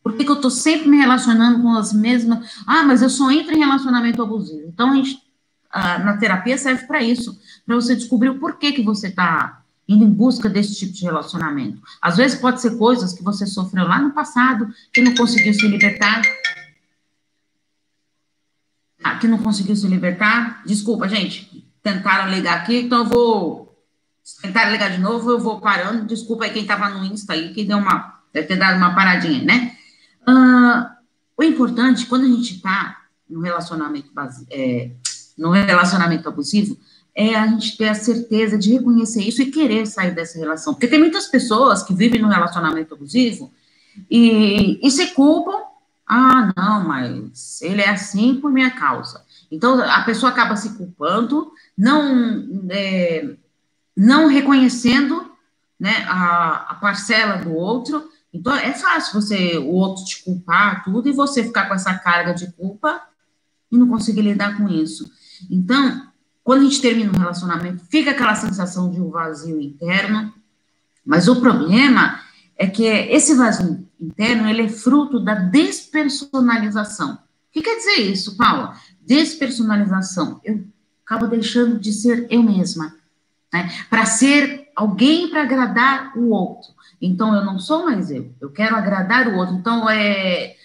Por 0.03 0.13
que, 0.13 0.23
que 0.23 0.29
eu 0.29 0.35
estou 0.35 0.51
sempre 0.51 0.87
me 0.87 0.97
relacionando 0.97 1.63
com 1.63 1.73
as 1.73 1.91
mesmas. 1.91 2.47
Ah, 2.67 2.83
mas 2.83 3.01
eu 3.01 3.09
só 3.09 3.31
entro 3.31 3.55
em 3.55 3.59
relacionamento 3.59 4.21
abusivo. 4.21 4.67
Então, 4.67 4.91
a 4.91 4.95
gente, 4.95 5.19
na 5.73 6.17
terapia 6.17 6.57
serve 6.59 6.85
para 6.85 7.01
isso, 7.01 7.39
para 7.65 7.75
você 7.75 7.95
descobrir 7.95 8.29
o 8.29 8.39
porquê 8.39 8.71
que 8.71 8.83
você 8.83 9.07
está 9.07 9.63
indo 9.87 10.03
em 10.03 10.09
busca 10.09 10.47
desse 10.47 10.75
tipo 10.75 10.93
de 10.93 11.03
relacionamento. 11.03 11.81
Às 11.99 12.17
vezes 12.17 12.39
pode 12.39 12.61
ser 12.61 12.77
coisas 12.77 13.13
que 13.13 13.23
você 13.23 13.47
sofreu 13.47 13.87
lá 13.87 13.99
no 13.99 14.11
passado, 14.11 14.71
que 14.93 15.01
não 15.01 15.15
conseguiu 15.15 15.53
se 15.55 15.67
libertar. 15.67 16.21
Ah, 19.03 19.17
que 19.17 19.27
não 19.27 19.39
conseguiu 19.39 19.75
se 19.75 19.87
libertar. 19.87 20.63
Desculpa, 20.65 21.09
gente 21.09 21.55
tentaram 21.85 22.31
ligar 22.31 22.57
aqui, 22.57 22.81
então 22.81 23.03
eu 23.03 23.05
vou. 23.05 23.77
Se 24.23 24.41
tentarem 24.41 24.71
ligar 24.71 24.89
de 24.89 24.97
novo, 24.97 25.29
eu 25.29 25.39
vou 25.39 25.61
parando. 25.61 26.07
Desculpa 26.07 26.45
aí 26.45 26.51
quem 26.51 26.63
estava 26.63 26.89
no 26.89 27.05
Insta 27.05 27.33
aí, 27.33 27.53
que 27.53 27.63
deu 27.63 27.77
uma. 27.77 28.21
Deve 28.33 28.47
ter 28.47 28.57
dado 28.57 28.77
uma 28.77 28.95
paradinha, 28.95 29.43
né? 29.43 29.77
Uh, 30.27 30.89
o 31.37 31.43
importante, 31.43 32.07
quando 32.07 32.23
a 32.23 32.27
gente 32.27 32.55
está 32.55 33.03
no 33.29 33.39
relacionamento 33.39 34.11
base, 34.11 34.47
é, 34.51 34.91
no 35.37 35.51
relacionamento 35.51 36.27
abusivo, 36.27 36.75
é 37.13 37.35
a 37.35 37.45
gente 37.45 37.77
ter 37.77 37.89
a 37.89 37.93
certeza 37.93 38.57
de 38.57 38.73
reconhecer 38.73 39.21
isso 39.21 39.43
e 39.43 39.51
querer 39.51 39.85
sair 39.85 40.11
dessa 40.11 40.39
relação. 40.39 40.73
Porque 40.73 40.87
tem 40.87 40.99
muitas 40.99 41.27
pessoas 41.27 41.83
que 41.83 41.93
vivem 41.93 42.19
no 42.19 42.27
relacionamento 42.27 42.95
abusivo 42.95 43.53
e, 44.09 44.79
e 44.85 44.89
se 44.89 45.07
culpam. 45.13 45.61
Ah, 46.07 46.54
não, 46.56 46.88
mas 46.88 47.62
ele 47.62 47.81
é 47.81 47.90
assim 47.90 48.36
por 48.36 48.52
minha 48.52 48.69
causa. 48.72 49.26
Então, 49.50 49.81
a 49.81 50.02
pessoa 50.04 50.31
acaba 50.31 50.56
se 50.56 50.78
culpando, 50.78 51.52
não, 51.76 52.66
é, 52.69 53.35
não 53.97 54.28
reconhecendo 54.28 55.31
né, 55.80 56.06
a, 56.07 56.71
a, 56.71 56.76
parcela 56.76 57.38
do 57.38 57.54
outro. 57.54 58.07
Então, 58.31 58.54
é 58.56 58.74
fácil 58.74 59.19
você, 59.19 59.57
o 59.57 59.69
outro 59.69 60.06
te 60.06 60.24
culpar, 60.24 60.83
tudo, 60.83 61.09
e 61.09 61.14
você 61.14 61.44
ficar 61.44 61.68
com 61.68 61.74
essa 61.74 61.94
carga 61.97 62.33
de 62.33 62.52
culpa 62.54 63.02
e 63.71 63.78
não 63.78 63.88
conseguir 63.88 64.21
lidar 64.21 64.57
com 64.57 64.69
isso. 64.69 65.09
Então, 65.50 66.07
quando 66.44 66.62
a 66.62 66.64
gente 66.66 66.81
termina 66.81 67.12
um 67.12 67.19
relacionamento, 67.19 67.83
fica 67.90 68.12
aquela 68.12 68.35
sensação 68.35 68.92
de 68.92 69.02
um 69.02 69.09
vazio 69.09 69.59
interno, 69.59 70.31
mas 71.04 71.28
o 71.28 71.42
problema 71.42 72.19
é 72.57 72.68
que 72.68 72.83
esse 72.83 73.35
vazio 73.35 73.88
interno, 74.00 74.47
ele 74.50 74.64
é 74.64 74.69
fruto 74.69 75.19
da 75.19 75.35
despersonalização. 75.35 77.14
O 77.14 77.19
que 77.52 77.62
quer 77.62 77.78
dizer 77.78 78.02
isso, 78.12 78.38
Paula? 78.38 78.76
Despersonalização. 79.02 80.40
Eu 80.44 80.64
acabo 81.06 81.28
deixando 81.28 81.80
de 81.80 81.94
ser 81.94 82.28
eu 82.30 82.42
mesma, 82.42 82.95
né? 83.54 83.69
Para 83.90 84.06
ser 84.06 84.69
alguém 84.76 85.30
para 85.30 85.44
agradar 85.44 86.18
o 86.18 86.30
outro. 86.30 86.74
Então 87.02 87.35
eu 87.35 87.45
não 87.45 87.59
sou 87.59 87.85
mais 87.85 88.09
eu, 88.09 88.33
eu 88.42 88.50
quero 88.50 88.76
agradar 88.76 89.28
o 89.28 89.38
outro. 89.38 89.56
Então 89.56 89.90
é 89.90 90.56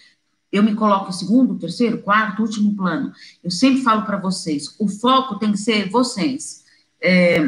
eu 0.52 0.64
me 0.64 0.74
coloco 0.74 1.10
em 1.10 1.12
segundo, 1.12 1.58
terceiro, 1.58 1.98
quarto, 1.98 2.42
último 2.42 2.74
plano. 2.74 3.12
Eu 3.42 3.50
sempre 3.50 3.82
falo 3.82 4.02
para 4.02 4.16
vocês, 4.16 4.74
o 4.80 4.88
foco 4.88 5.38
tem 5.38 5.52
que 5.52 5.58
ser 5.58 5.88
vocês. 5.88 6.64
É, 7.00 7.38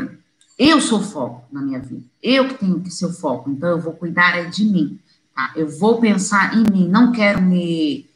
eu 0.69 0.81
sou 0.81 1.00
o 1.00 1.04
foco 1.04 1.45
na 1.50 1.61
minha 1.62 1.81
vida. 1.81 2.04
Eu 2.23 2.49
que 2.49 2.54
tenho 2.54 2.81
que 2.81 2.90
ser 2.90 3.07
o 3.07 3.12
foco. 3.12 3.50
Então 3.50 3.71
eu 3.71 3.81
vou 3.81 3.92
cuidar 3.92 4.50
de 4.50 4.64
mim. 4.64 4.99
Tá? 5.35 5.52
Eu 5.57 5.69
vou 5.69 6.00
pensar 6.00 6.54
em 6.54 6.64
mim. 6.71 6.88
Não 6.88 7.12
quero 7.12 7.40
me 7.40 8.07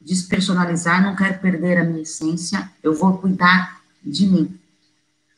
despersonalizar, 0.00 1.02
não 1.02 1.16
quero 1.16 1.38
perder 1.40 1.78
a 1.78 1.84
minha 1.84 2.02
essência. 2.02 2.70
Eu 2.82 2.94
vou 2.94 3.18
cuidar 3.18 3.80
de 4.04 4.26
mim. 4.26 4.58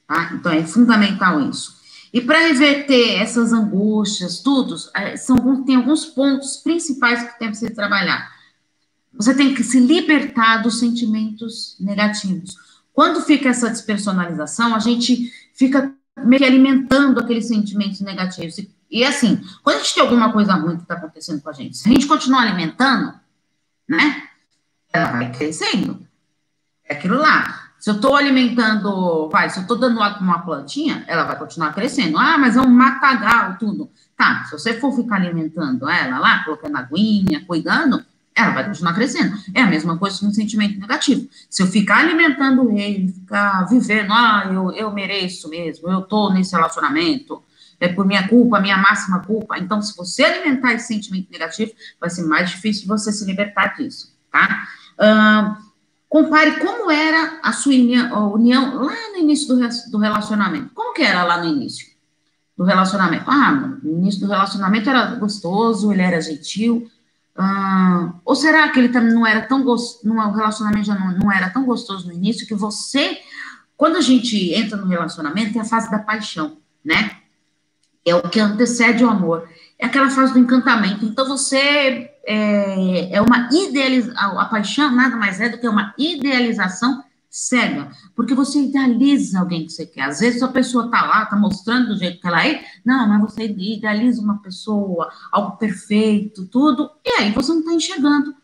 Tá? 0.06 0.32
Então, 0.35 0.52
é 0.52 0.64
fundamental 0.64 1.40
isso. 1.49 1.76
E 2.12 2.20
para 2.20 2.38
reverter 2.38 3.20
essas 3.20 3.52
angústias, 3.52 4.38
tudo, 4.40 4.75
é, 4.94 5.16
são, 5.16 5.64
tem 5.64 5.76
alguns 5.76 6.06
pontos 6.06 6.56
principais 6.56 7.23
que 7.23 7.38
tem 7.38 7.50
que 7.50 7.56
ser 7.56 7.70
trabalhar. 7.70 8.35
Você 9.12 9.35
tem 9.35 9.54
que 9.54 9.64
se 9.64 9.80
libertar 9.80 10.58
dos 10.58 10.78
sentimentos 10.78 11.76
negativos. 11.80 12.56
Quando 12.92 13.20
fica 13.20 13.49
essa 13.49 13.68
despersonalização, 13.68 14.75
a 14.75 14.78
gente 14.78 15.30
fica 15.52 15.94
meio 16.25 16.40
que 16.40 16.46
alimentando 16.46 17.20
aqueles 17.20 17.46
sentimentos 17.46 18.00
negativos. 18.00 18.58
E, 18.58 18.70
e 18.90 19.04
assim, 19.04 19.40
quando 19.62 19.76
a 19.76 19.78
gente 19.80 19.94
tem 19.94 20.02
alguma 20.02 20.32
coisa 20.32 20.54
ruim 20.54 20.76
que 20.76 20.82
está 20.82 20.94
acontecendo 20.94 21.42
com 21.42 21.50
a 21.50 21.52
gente, 21.52 21.76
se 21.76 21.88
a 21.88 21.92
gente 21.92 22.06
continuar 22.06 22.42
alimentando, 22.42 23.14
né, 23.88 24.23
ela 24.92 25.12
vai 25.12 25.32
crescendo. 25.32 26.06
É 26.85 26.94
aquilo 26.94 27.16
lá. 27.16 27.66
Se 27.78 27.90
eu 27.90 27.96
estou 27.96 28.16
alimentando, 28.16 29.28
vai, 29.28 29.50
se 29.50 29.58
eu 29.58 29.62
estou 29.62 29.78
dando 29.78 30.02
água 30.02 30.18
para 30.18 30.25
uma 30.25 30.42
plantinha, 30.42 31.04
ela 31.06 31.25
vai 31.25 31.38
continuar 31.38 31.75
crescendo. 31.75 32.18
Ah, 32.18 32.38
mas 32.38 32.56
é 32.56 32.61
um 32.61 32.70
matagal, 32.70 33.58
tudo. 33.58 33.90
Tá, 34.16 34.44
se 34.44 34.52
você 34.52 34.80
for 34.80 34.92
ficar 34.92 35.16
alimentando 35.16 35.88
ela 35.88 36.18
lá, 36.18 36.42
colocando 36.42 36.76
aguinha, 36.76 37.44
cuidando, 37.46 38.02
ela 38.37 38.50
vai 38.50 38.66
continuar 38.66 38.93
crescendo. 38.93 39.37
É 39.55 39.62
a 39.62 39.66
mesma 39.66 39.97
coisa 39.97 40.21
com 40.21 40.26
um 40.26 40.33
sentimento 40.33 40.78
negativo. 40.78 41.26
Se 41.49 41.62
eu 41.62 41.66
ficar 41.66 42.00
alimentando 42.00 42.71
ele, 42.71 43.09
ficar 43.12 43.64
vivendo, 43.64 44.12
ah, 44.12 44.50
eu, 44.52 44.73
eu 44.73 44.93
mereço 44.93 45.49
mesmo, 45.49 45.88
eu 45.88 46.00
estou 46.00 46.33
nesse 46.33 46.55
relacionamento, 46.55 47.43
é 47.81 47.88
por 47.88 48.07
minha 48.07 48.28
culpa, 48.28 48.61
minha 48.61 48.76
máxima 48.76 49.21
culpa. 49.21 49.59
Então, 49.59 49.81
se 49.81 49.97
você 49.97 50.25
alimentar 50.25 50.75
esse 50.75 50.87
sentimento 50.88 51.31
negativo, 51.31 51.73
vai 52.00 52.11
ser 52.11 52.25
mais 52.25 52.50
difícil 52.50 52.87
você 52.87 53.11
se 53.11 53.25
libertar 53.25 53.75
disso, 53.76 54.14
tá? 54.31 54.66
Compare 56.09 56.61
como 56.61 56.90
era 56.90 57.40
a 57.43 57.52
sua 57.52 57.73
união, 57.73 58.33
união 58.33 58.83
lá 58.83 58.95
no 59.12 59.19
início 59.19 59.49
do, 59.49 59.69
do, 59.90 59.99
relacionamento. 59.99 60.71
Como 60.73 60.95
que 60.95 61.02
era 61.02 61.25
lá 61.25 61.38
no 61.38 61.47
início 61.47 61.87
do 62.57 62.64
relacionamento? 62.64 63.25
Ah, 63.26 63.52
no 63.83 63.99
início 63.99 64.21
do 64.21 64.28
relacionamento 64.28 64.88
era 64.88 65.14
gostoso, 65.16 65.93
ele 65.93 66.02
era 66.02 66.21
gentil. 66.21 66.88
Ou 68.25 68.35
será 68.35 68.69
que 68.71 68.78
ele 68.78 68.88
também 68.88 69.12
não 69.12 69.26
era 69.26 69.43
tão 69.43 69.62
gostoso, 69.62 70.09
o 70.09 70.33
relacionamento 70.33 70.87
já 70.87 70.95
não, 70.95 71.12
não 71.19 71.33
era 71.33 71.50
tão 71.50 71.64
gostoso 71.64 72.07
no 72.07 72.12
início 72.12 72.47
que 72.47 72.55
você, 72.55 73.19
quando 73.76 73.97
a 73.97 74.00
gente 74.00 74.55
entra 74.55 74.76
no 74.76 74.87
relacionamento, 74.87 75.52
tem 75.52 75.62
a 75.62 75.64
fase 75.64 75.90
da 75.90 75.99
paixão, 75.99 76.59
né? 76.85 77.19
É 78.05 78.14
o 78.14 78.23
que 78.23 78.40
antecede 78.40 79.05
o 79.05 79.11
amor. 79.11 79.49
É 79.78 79.87
aquela 79.87 80.09
fase 80.09 80.33
do 80.33 80.38
encantamento. 80.38 81.05
Então 81.05 81.26
você 81.26 82.11
é, 82.26 83.12
é 83.12 83.21
uma 83.21 83.49
idealização, 83.52 84.40
a 84.40 84.45
paixão 84.47 84.95
nada 84.95 85.16
mais 85.16 85.40
é 85.40 85.49
do 85.49 85.59
que 85.59 85.69
uma 85.69 85.95
idealização 85.99 87.05
cega, 87.37 87.90
porque 88.14 88.35
você 88.35 88.61
idealiza 88.61 89.40
alguém 89.40 89.66
que 89.66 89.73
você 89.73 89.85
quer. 89.85 90.02
Às 90.02 90.21
vezes 90.21 90.43
a 90.43 90.49
pessoa 90.49 90.90
tá 90.90 91.02
lá, 91.02 91.26
tá 91.26 91.37
mostrando 91.37 91.88
do 91.88 91.99
jeito 91.99 92.21
que 92.21 92.26
ela 92.26 92.47
é, 92.47 92.64
não, 92.85 93.07
mas 93.07 93.21
você 93.21 93.45
idealiza 93.45 94.23
uma 94.23 94.38
pessoa, 94.38 95.11
algo 95.31 95.59
perfeito, 95.59 96.47
tudo, 96.47 96.90
e 97.05 97.11
aí 97.21 97.33
você 97.33 97.52
não 97.52 97.62
tá 97.62 97.75
enxergando 97.75 98.35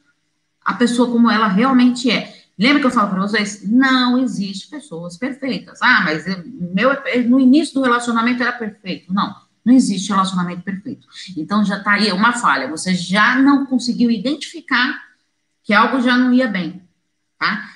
a 0.62 0.74
pessoa 0.74 1.10
como 1.10 1.30
ela 1.30 1.48
realmente 1.48 2.10
é. 2.10 2.42
Lembra 2.58 2.80
que 2.80 2.86
eu 2.86 2.90
falo 2.90 3.08
para 3.08 3.22
vocês? 3.22 3.66
Não 3.66 4.18
existe 4.18 4.68
pessoas 4.68 5.16
perfeitas. 5.16 5.80
Ah, 5.82 6.02
mas 6.04 6.24
meu, 6.44 6.90
no 7.26 7.40
início 7.40 7.74
do 7.74 7.82
relacionamento 7.82 8.42
era 8.42 8.52
perfeito. 8.52 9.12
Não. 9.12 9.34
Não 9.64 9.72
existe 9.72 10.10
relacionamento 10.10 10.62
perfeito. 10.62 11.06
Então 11.36 11.64
já 11.64 11.78
está 11.78 11.92
aí 11.92 12.12
uma 12.12 12.34
falha. 12.34 12.68
Você 12.68 12.94
já 12.94 13.36
não 13.36 13.64
conseguiu 13.64 14.10
identificar 14.10 15.00
que 15.62 15.72
algo 15.72 16.00
já 16.02 16.16
não 16.16 16.32
ia 16.32 16.46
bem, 16.46 16.82
tá? 17.38 17.70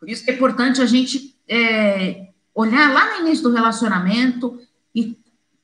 Por 0.00 0.08
isso 0.08 0.24
que 0.24 0.30
é 0.30 0.34
importante 0.34 0.80
a 0.80 0.86
gente 0.86 1.36
é, 1.46 2.28
olhar 2.54 2.90
lá 2.92 3.10
no 3.10 3.26
início 3.26 3.44
do 3.44 3.54
relacionamento 3.54 4.58
e 4.94 5.16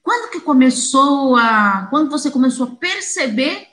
quando 0.02 0.31
que 0.31 0.40
começou 0.40 1.35
a, 1.37 1.87
quando 1.90 2.11
você 2.11 2.31
começou 2.31 2.66
a 2.66 2.71
perceber 2.76 3.66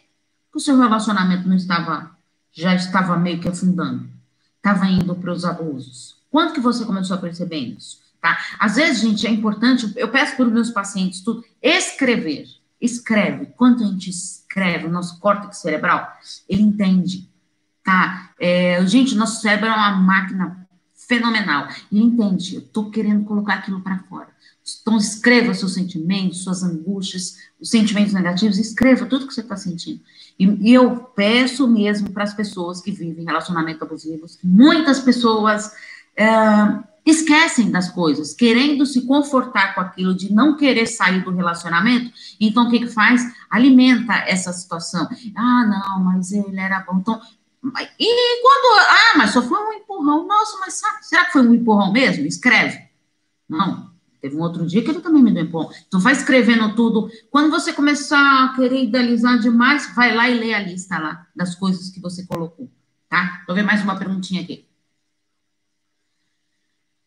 que 0.52 0.58
o 0.58 0.60
seu 0.60 0.78
relacionamento 0.78 1.48
não 1.48 1.56
estava, 1.56 2.12
já 2.52 2.74
estava 2.74 3.18
meio 3.18 3.40
que 3.40 3.50
afundando, 3.50 4.10
estava 4.56 4.86
indo 4.88 5.14
para 5.14 5.32
os 5.32 5.44
abusos. 5.44 6.16
Quando 6.32 6.54
que 6.54 6.60
você 6.60 6.86
começou 6.86 7.18
a 7.18 7.20
perceber 7.20 7.58
isso? 7.58 8.02
Tá? 8.22 8.38
Às 8.58 8.78
vezes, 8.78 9.02
gente, 9.02 9.28
é 9.28 9.30
importante, 9.30 9.92
eu 9.98 10.08
peço 10.08 10.38
para 10.38 10.46
os 10.46 10.54
meus 10.54 10.70
pacientes 10.70 11.22
tudo, 11.22 11.44
escrever. 11.62 12.48
Escreve. 12.80 13.48
Quando 13.58 13.84
a 13.84 13.88
gente 13.88 14.10
escreve, 14.10 14.88
o 14.88 14.92
nosso 14.92 15.20
córtex 15.20 15.58
cerebral, 15.58 16.12
ele 16.48 16.62
entende. 16.62 17.30
Tá? 17.84 18.32
É, 18.40 18.86
gente, 18.88 19.16
nosso 19.16 19.42
cérebro 19.42 19.68
é 19.68 19.74
uma 19.74 19.92
máquina 19.92 20.68
fenomenal. 21.08 21.68
Ele 21.92 22.04
entende, 22.04 22.56
eu 22.56 22.62
estou 22.62 22.90
querendo 22.90 23.26
colocar 23.26 23.56
aquilo 23.56 23.82
para 23.82 24.00
fora. 24.00 24.30
Então, 24.82 24.98
escreva 24.98 25.54
seus 25.54 25.74
sentimentos, 25.74 26.44
suas 26.44 26.64
angústias, 26.64 27.36
os 27.60 27.70
sentimentos 27.70 28.14
negativos, 28.14 28.58
escreva 28.58 29.06
tudo 29.06 29.28
que 29.28 29.34
você 29.34 29.42
está 29.42 29.58
sentindo. 29.58 30.00
E, 30.40 30.46
e, 30.46 30.74
eu 30.74 30.96
peço 30.96 31.68
mesmo 31.68 32.12
para 32.12 32.24
as 32.24 32.34
pessoas 32.34 32.82
que 32.82 32.92
vivem 32.92 33.26
relacionamentos 33.26 33.82
abusivos, 33.82 34.40
muitas 34.44 35.00
pessoas. 35.00 35.72
É, 36.16 36.26
esquecem 37.06 37.70
das 37.70 37.90
coisas, 37.90 38.34
querendo 38.34 38.86
se 38.86 39.06
confortar 39.06 39.76
com 39.76 39.82
aquilo 39.82 40.16
de 40.16 40.32
não 40.32 40.56
querer 40.56 40.88
sair 40.88 41.22
do 41.22 41.32
relacionamento, 41.32 42.14
então 42.40 42.68
o 42.68 42.72
que 42.72 42.80
que 42.80 42.88
faz? 42.88 43.22
Alimenta 43.50 44.14
essa 44.26 44.54
situação. 44.54 45.10
Ah, 45.36 45.66
não, 45.66 46.04
mas 46.04 46.32
ele 46.32 46.60
era 46.60 46.80
bom. 46.80 47.00
Então, 47.00 47.20
e 47.98 48.42
quando, 48.42 48.80
ah, 48.90 49.18
mas 49.18 49.32
só 49.32 49.42
foi 49.42 49.58
um 49.58 49.74
empurrão. 49.74 50.28
Nossa, 50.28 50.58
mas 50.60 50.74
sabe, 50.74 51.06
será 51.06 51.26
que 51.26 51.32
foi 51.32 51.42
um 51.48 51.54
empurrão 51.54 51.94
mesmo? 51.94 52.26
Escreve. 52.26 52.90
Não, 53.48 53.90
teve 54.22 54.36
um 54.36 54.42
outro 54.42 54.66
dia 54.66 54.84
que 54.84 54.90
ele 54.90 55.00
também 55.00 55.24
me 55.24 55.34
deu 55.34 55.44
empurrão. 55.44 55.72
Então 55.88 56.00
vai 56.00 56.12
escrevendo 56.12 56.76
tudo. 56.76 57.10
Quando 57.32 57.50
você 57.50 57.72
começar 57.72 58.46
a 58.46 58.56
querer 58.56 58.84
idealizar 58.84 59.40
demais, 59.40 59.94
vai 59.96 60.14
lá 60.14 60.30
e 60.30 60.38
lê 60.38 60.54
a 60.54 60.60
lista 60.60 60.98
lá 60.98 61.26
das 61.34 61.56
coisas 61.56 61.90
que 61.90 62.02
você 62.02 62.26
colocou, 62.26 62.70
tá? 63.08 63.44
Vou 63.48 63.56
ver 63.56 63.64
mais 63.64 63.82
uma 63.82 63.98
perguntinha 63.98 64.42
aqui. 64.42 64.68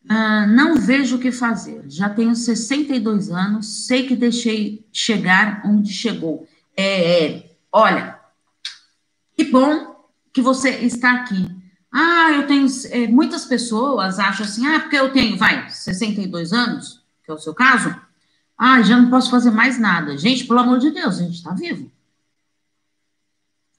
Ah, 0.09 0.47
não 0.47 0.75
vejo 0.75 1.17
o 1.17 1.19
que 1.19 1.31
fazer. 1.31 1.83
Já 1.87 2.09
tenho 2.09 2.33
62 2.33 3.29
anos, 3.29 3.85
sei 3.85 4.07
que 4.07 4.15
deixei 4.15 4.87
chegar 4.91 5.61
onde 5.65 5.91
chegou. 5.91 6.47
É, 6.75 7.25
é, 7.25 7.57
olha, 7.71 8.17
que 9.35 9.43
bom 9.43 9.96
que 10.37 10.41
você 10.41 10.69
está 10.69 11.13
aqui. 11.13 11.49
Ah, 11.91 12.31
eu 12.31 12.45
tenho. 12.45 12.67
É, 12.91 13.07
muitas 13.07 13.45
pessoas 13.45 14.19
acham 14.19 14.45
assim, 14.45 14.67
ah, 14.67 14.81
porque 14.81 14.95
eu 14.95 15.11
tenho, 15.11 15.35
vai, 15.35 15.67
62 15.67 16.53
anos, 16.53 17.03
que 17.23 17.31
é 17.31 17.33
o 17.33 17.39
seu 17.39 17.55
caso, 17.55 17.95
ah, 18.55 18.83
já 18.83 18.95
não 18.95 19.09
posso 19.09 19.31
fazer 19.31 19.49
mais 19.49 19.79
nada. 19.79 20.15
Gente, 20.15 20.45
pelo 20.45 20.59
amor 20.59 20.77
de 20.77 20.91
Deus, 20.91 21.17
a 21.17 21.23
gente 21.23 21.37
está 21.37 21.55
vivo. 21.55 21.91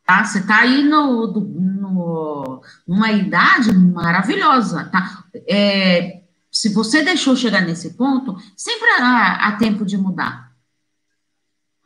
Tá? 0.04 0.24
Você 0.24 0.40
está 0.40 0.62
aí 0.62 0.82
no, 0.82 1.28
no, 1.28 2.60
numa 2.84 3.12
idade 3.12 3.72
maravilhosa, 3.72 4.86
tá? 4.86 5.26
É, 5.48 6.24
se 6.50 6.74
você 6.74 7.04
deixou 7.04 7.36
chegar 7.36 7.60
nesse 7.60 7.94
ponto, 7.94 8.36
sempre 8.56 8.88
há, 8.98 9.46
há 9.46 9.56
tempo 9.56 9.84
de 9.84 9.96
mudar. 9.96 10.52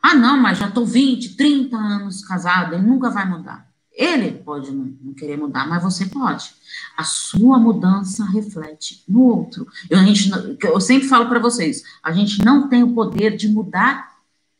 Ah, 0.01 0.15
não, 0.15 0.35
mas 0.35 0.57
já 0.57 0.67
estou 0.67 0.83
20, 0.83 1.37
30 1.37 1.77
anos 1.77 2.25
casado, 2.25 2.73
ele 2.73 2.81
nunca 2.81 3.11
vai 3.11 3.29
mudar. 3.29 3.71
Ele 3.93 4.31
pode 4.31 4.71
não, 4.71 5.13
querer 5.13 5.37
mudar, 5.37 5.67
mas 5.67 5.83
você 5.83 6.07
pode. 6.07 6.55
A 6.97 7.03
sua 7.03 7.59
mudança 7.59 8.25
reflete 8.25 9.03
no 9.07 9.21
outro. 9.21 9.67
Eu, 9.87 9.99
gente, 9.99 10.31
eu 10.63 10.81
sempre 10.81 11.07
falo 11.07 11.27
para 11.29 11.39
vocês: 11.39 11.83
a 12.01 12.11
gente 12.11 12.43
não 12.43 12.67
tem 12.67 12.81
o 12.81 12.93
poder 12.93 13.35
de 13.35 13.47
mudar 13.47 14.17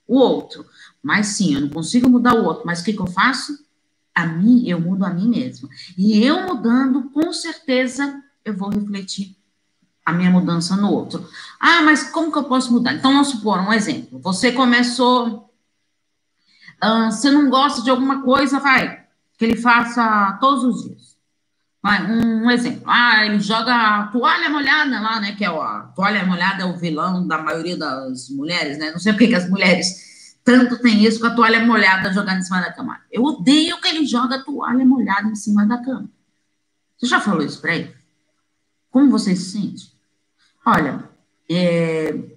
o 0.08 0.18
outro. 0.18 0.66
Mas 1.02 1.28
sim, 1.28 1.56
eu 1.56 1.62
não 1.62 1.70
consigo 1.70 2.08
mudar 2.10 2.36
o 2.36 2.44
outro. 2.46 2.64
Mas 2.66 2.82
o 2.82 2.84
que, 2.84 2.94
que 2.94 3.02
eu 3.02 3.08
faço? 3.08 3.58
A 4.14 4.28
mim, 4.28 4.68
eu 4.68 4.80
mudo 4.80 5.04
a 5.04 5.10
mim 5.10 5.28
mesma. 5.28 5.68
E 5.98 6.24
eu 6.24 6.46
mudando, 6.46 7.10
com 7.10 7.34
certeza, 7.34 8.22
eu 8.46 8.56
vou 8.56 8.70
refletir 8.70 9.36
a 10.06 10.14
minha 10.14 10.30
mudança 10.30 10.76
no 10.76 10.92
outro. 10.92 11.28
Ah, 11.60 11.82
mas 11.82 12.04
como 12.04 12.32
que 12.32 12.38
eu 12.38 12.44
posso 12.44 12.72
mudar? 12.72 12.94
Então, 12.94 13.12
vamos 13.12 13.30
supor 13.30 13.60
um 13.60 13.74
exemplo. 13.74 14.20
Você 14.20 14.52
começou, 14.52 15.50
uh, 16.84 17.12
você 17.12 17.32
não 17.32 17.50
gosta 17.50 17.82
de 17.82 17.90
alguma 17.90 18.22
coisa, 18.22 18.60
vai, 18.60 19.03
que 19.38 19.46
ele 19.46 19.56
faça 19.56 20.38
todos 20.40 20.64
os 20.64 20.84
dias. 20.84 21.14
Um, 21.86 22.50
exemplo. 22.50 22.84
Ah, 22.86 23.26
ele 23.26 23.40
joga 23.42 24.08
toalha 24.12 24.50
molhada 24.50 25.02
lá, 25.02 25.20
né? 25.20 25.36
Que 25.36 25.44
é 25.44 25.48
a 25.48 25.92
toalha 25.94 26.26
molhada 26.26 26.64
é 26.64 26.66
o 26.66 26.78
vilão 26.78 27.28
da 27.28 27.38
maioria 27.38 27.76
das 27.76 28.30
mulheres, 28.30 28.78
né? 28.78 28.92
Não 28.92 29.00
sei 29.00 29.12
por 29.12 29.20
que 29.20 29.36
as 29.36 29.50
mulheres 29.50 30.38
tanto 30.46 30.78
têm 30.80 31.04
isso 31.04 31.20
com 31.20 31.28
a 31.28 31.36
toalha 31.36 31.66
molhada 31.66 32.14
jogando 32.14 32.40
em 32.40 32.44
cima 32.44 32.62
da 32.62 32.72
cama. 32.72 33.02
Eu 33.12 33.24
odeio 33.24 33.80
que 33.82 33.88
ele 33.88 34.06
joga 34.06 34.44
toalha 34.44 34.86
molhada 34.86 35.28
em 35.28 35.36
cima 35.36 35.66
da 35.66 35.78
cama. 35.78 36.10
Você 36.98 37.08
já 37.08 37.20
falou 37.20 37.44
isso 37.44 37.60
para 37.60 37.76
ele? 37.76 37.94
Como 38.90 39.12
você 39.12 39.36
se 39.36 39.52
sente? 39.52 39.92
Olha, 40.66 41.10
é, 41.50 42.33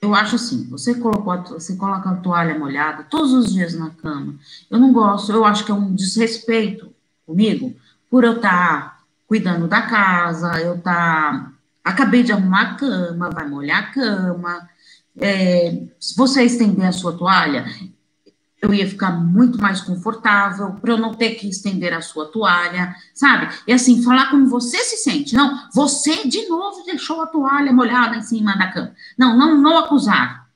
eu 0.00 0.14
acho 0.14 0.36
assim, 0.36 0.66
você 0.68 0.94
colocou, 0.94 1.36
você 1.42 1.76
coloca 1.76 2.10
a 2.10 2.16
toalha 2.16 2.58
molhada 2.58 3.04
todos 3.04 3.32
os 3.32 3.52
dias 3.52 3.74
na 3.74 3.90
cama. 3.90 4.34
Eu 4.70 4.78
não 4.78 4.92
gosto, 4.92 5.30
eu 5.30 5.44
acho 5.44 5.64
que 5.64 5.70
é 5.70 5.74
um 5.74 5.94
desrespeito 5.94 6.92
comigo, 7.26 7.76
por 8.08 8.24
eu 8.24 8.36
estar 8.36 8.50
tá 8.82 9.00
cuidando 9.28 9.68
da 9.68 9.82
casa, 9.82 10.60
eu. 10.60 10.80
Tá, 10.80 11.52
acabei 11.84 12.22
de 12.22 12.32
arrumar 12.32 12.62
a 12.62 12.74
cama, 12.74 13.30
vai 13.30 13.48
molhar 13.48 13.78
a 13.78 13.92
cama. 13.92 14.68
É, 15.18 15.82
você 16.16 16.44
estender 16.44 16.86
a 16.86 16.92
sua 16.92 17.12
toalha, 17.16 17.66
eu 18.62 18.74
ia 18.74 18.86
ficar 18.86 19.10
muito 19.12 19.60
mais 19.60 19.80
confortável, 19.80 20.72
para 20.74 20.92
eu 20.92 20.98
não 20.98 21.14
ter 21.14 21.30
que 21.36 21.48
estender 21.48 21.94
a 21.94 22.02
sua 22.02 22.26
toalha, 22.26 22.94
sabe? 23.14 23.54
E 23.66 23.72
assim, 23.72 24.02
falar 24.02 24.30
como 24.30 24.48
você 24.48 24.78
se 24.78 24.98
sente. 24.98 25.34
Não, 25.34 25.68
você 25.72 26.28
de 26.28 26.46
novo 26.46 26.84
deixou 26.84 27.22
a 27.22 27.26
toalha 27.26 27.72
molhada 27.72 28.16
em 28.16 28.22
cima 28.22 28.56
da 28.56 28.70
cama. 28.70 28.94
Não, 29.16 29.36
não, 29.36 29.56
não 29.60 29.78
acusar, 29.78 30.46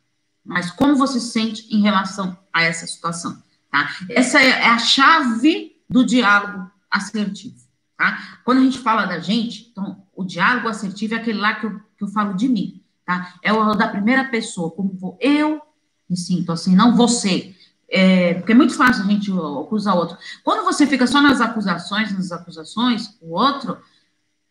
mas 0.45 0.71
como 0.71 0.97
você 0.97 1.19
se 1.19 1.31
sente 1.31 1.67
em 1.75 1.81
relação 1.81 2.37
a 2.53 2.63
essa 2.63 2.87
situação, 2.87 3.43
tá? 3.71 3.89
Essa 4.11 4.41
é 4.41 4.67
a 4.67 4.79
chave 4.79 5.73
do 5.89 6.05
diálogo 6.05 6.71
assertivo, 6.91 7.57
tá? 7.97 8.39
Quando 8.45 8.59
a 8.59 8.65
gente 8.65 8.79
fala 8.79 9.07
da 9.07 9.19
gente, 9.19 9.71
então, 9.73 10.05
o 10.15 10.25
diálogo 10.25 10.69
assertivo 10.69 11.15
é 11.15 11.19
aquele 11.19 11.39
lá 11.39 11.55
que 11.55 11.65
eu, 11.65 11.81
que 11.97 12.05
eu 12.05 12.09
falo 12.09 12.35
de 12.35 12.49
mim, 12.49 12.83
tá? 13.07 13.35
É 13.43 13.51
o 13.51 13.75
da 13.75 13.89
primeira 13.89 14.25
pessoa, 14.25 14.71
como 14.71 15.17
eu 15.21 15.63
me 16.09 16.17
sinto 16.17 16.53
assim, 16.53 16.77
não 16.77 16.95
você. 16.95 17.54
É, 17.89 18.35
porque 18.35 18.53
é 18.53 18.55
muito 18.55 18.75
fácil 18.75 19.05
a 19.05 19.07
gente 19.07 19.31
acusar 19.31 19.95
o 19.95 19.99
outro. 19.99 20.17
Quando 20.43 20.65
você 20.65 20.87
fica 20.87 21.07
só 21.07 21.21
nas 21.21 21.41
acusações, 21.41 22.13
nas 22.13 22.33
acusações, 22.33 23.17
o 23.21 23.35
outro, 23.35 23.79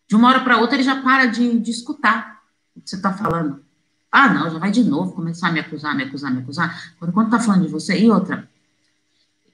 de 0.07 0.15
uma 0.15 0.29
hora 0.29 0.41
para 0.41 0.57
outra, 0.57 0.75
ele 0.75 0.83
já 0.83 1.01
para 1.01 1.25
de, 1.25 1.59
de 1.59 1.71
escutar 1.71 2.41
o 2.75 2.81
que 2.81 2.89
você 2.89 2.95
está 2.95 3.13
falando. 3.13 3.63
Ah, 4.11 4.29
não, 4.29 4.49
já 4.49 4.59
vai 4.59 4.69
de 4.69 4.83
novo 4.83 5.13
começar 5.13 5.47
a 5.47 5.51
me 5.51 5.59
acusar, 5.59 5.95
me 5.95 6.03
acusar, 6.03 6.31
me 6.31 6.41
acusar. 6.41 6.93
Quando, 6.99 7.11
quando 7.11 7.31
tá 7.31 7.39
falando 7.39 7.65
de 7.65 7.71
você, 7.71 7.99
e 7.99 8.09
outra, 8.09 8.47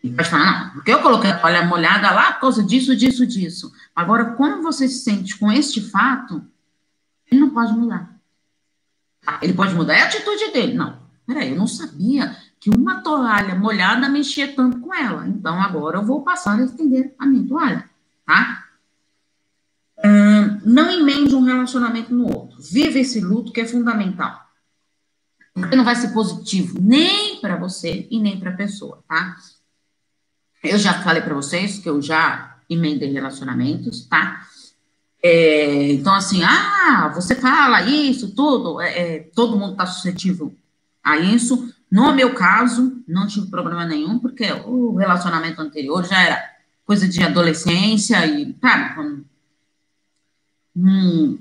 ele 0.03 0.13
pode 0.15 0.29
falar, 0.29 0.45
não, 0.51 0.69
porque 0.71 0.91
eu 0.91 1.01
coloquei 1.01 1.31
a 1.31 1.39
palha 1.39 1.65
molhada 1.65 2.12
lá 2.12 2.33
por 2.33 2.41
causa 2.41 2.63
disso, 2.63 2.95
disso, 2.95 3.25
disso. 3.25 3.71
Agora, 3.95 4.33
como 4.33 4.62
você 4.62 4.88
se 4.88 5.00
sente 5.00 5.38
com 5.38 5.51
este 5.51 5.81
fato, 5.81 6.43
ele 7.31 7.39
não 7.41 7.50
pode 7.51 7.74
mudar. 7.74 8.13
Ele 9.41 9.53
pode 9.53 9.74
mudar 9.75 9.95
a 9.95 10.05
atitude 10.05 10.51
dele. 10.51 10.74
Não, 10.74 10.98
peraí, 11.29 11.51
eu 11.51 11.55
não 11.55 11.67
sabia 11.67 12.36
que 12.59 12.71
uma 12.71 13.01
toalha 13.01 13.53
molhada 13.53 14.09
mexia 14.09 14.51
tanto 14.51 14.79
com 14.79 14.91
ela. 14.91 15.27
Então, 15.27 15.62
agora 15.62 16.00
eu 16.00 16.03
vou 16.03 16.24
passar 16.24 16.57
a 16.57 16.63
estender 16.63 17.13
a 17.19 17.25
minha 17.27 17.48
toalha, 17.48 17.88
tá? 18.25 18.65
Hum, 20.03 20.59
não 20.65 20.89
emende 20.89 21.36
um 21.36 21.43
relacionamento 21.43 22.12
no 22.13 22.25
outro. 22.27 22.59
Viva 22.59 22.98
esse 22.98 23.21
luto 23.21 23.51
que 23.51 23.62
é 23.62 23.67
fundamental. 23.67 24.43
Porque 25.53 25.75
não 25.75 25.83
vai 25.83 25.95
ser 25.95 26.09
positivo 26.09 26.79
nem 26.81 27.39
para 27.39 27.57
você 27.57 28.07
e 28.09 28.19
nem 28.19 28.39
para 28.39 28.50
a 28.50 28.57
pessoa, 28.57 29.03
tá? 29.07 29.38
Eu 30.63 30.79
já 30.79 30.93
falei 31.03 31.21
para 31.21 31.36
vocês 31.36 31.77
que 31.77 31.88
eu 31.88 32.01
já 32.01 32.57
emendei 32.67 33.12
relacionamentos, 33.12 34.05
tá? 34.07 34.48
É, 35.21 35.91
então, 35.91 36.13
assim, 36.13 36.41
ah, 36.43 37.12
você 37.13 37.36
fala 37.36 37.83
isso, 37.83 38.33
tudo, 38.33 38.81
é, 38.81 38.98
é, 38.98 39.19
todo 39.36 39.57
mundo 39.57 39.74
está 39.74 39.86
suscetível 39.86 40.55
a 41.03 41.18
isso. 41.18 41.74
No 41.89 42.13
meu 42.13 42.34
caso, 42.34 43.03
não 43.08 43.27
tive 43.27 43.48
problema 43.48 43.86
nenhum, 43.86 44.20
porque 44.20 44.51
o 44.65 44.96
relacionamento 44.96 45.62
anterior 45.62 46.06
já 46.06 46.22
era 46.22 46.44
coisa 46.86 47.08
de 47.08 47.24
adolescência 47.24 48.25
e, 48.25 48.53
cara, 48.53 48.96
não 50.75 51.39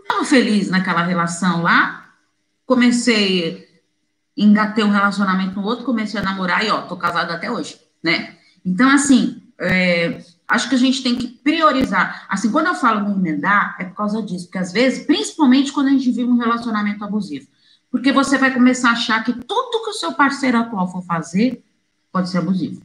estava 0.00 0.24
feliz 0.24 0.70
naquela 0.70 1.02
relação 1.02 1.62
lá. 1.62 2.10
Comecei, 2.64 3.68
engatei 4.36 4.84
um 4.84 4.90
relacionamento 4.90 5.56
no 5.56 5.66
outro, 5.66 5.84
comecei 5.84 6.18
a 6.20 6.22
namorar 6.22 6.64
e, 6.64 6.70
ó, 6.70 6.82
tô 6.82 6.96
casada 6.96 7.34
até 7.34 7.50
hoje 7.50 7.86
né? 8.06 8.36
Então, 8.64 8.88
assim, 8.88 9.42
é, 9.60 10.22
acho 10.46 10.68
que 10.68 10.76
a 10.76 10.78
gente 10.78 11.02
tem 11.02 11.16
que 11.16 11.26
priorizar. 11.26 12.24
Assim, 12.28 12.52
quando 12.52 12.68
eu 12.68 12.74
falo 12.74 13.10
em 13.10 13.14
emendar, 13.14 13.76
é 13.80 13.84
por 13.84 13.96
causa 13.96 14.22
disso, 14.22 14.46
porque 14.46 14.58
às 14.58 14.72
vezes, 14.72 15.04
principalmente 15.04 15.72
quando 15.72 15.88
a 15.88 15.90
gente 15.90 16.10
vive 16.12 16.30
um 16.30 16.38
relacionamento 16.38 17.04
abusivo, 17.04 17.48
porque 17.96 18.12
você 18.12 18.36
vai 18.36 18.52
começar 18.52 18.90
a 18.90 18.92
achar 18.92 19.24
que 19.24 19.32
tudo 19.32 19.82
que 19.82 19.88
o 19.88 19.94
seu 19.94 20.12
parceiro 20.12 20.58
atual 20.58 20.86
for 20.86 21.02
fazer 21.02 21.64
pode 22.12 22.28
ser 22.28 22.36
abusivo. 22.36 22.82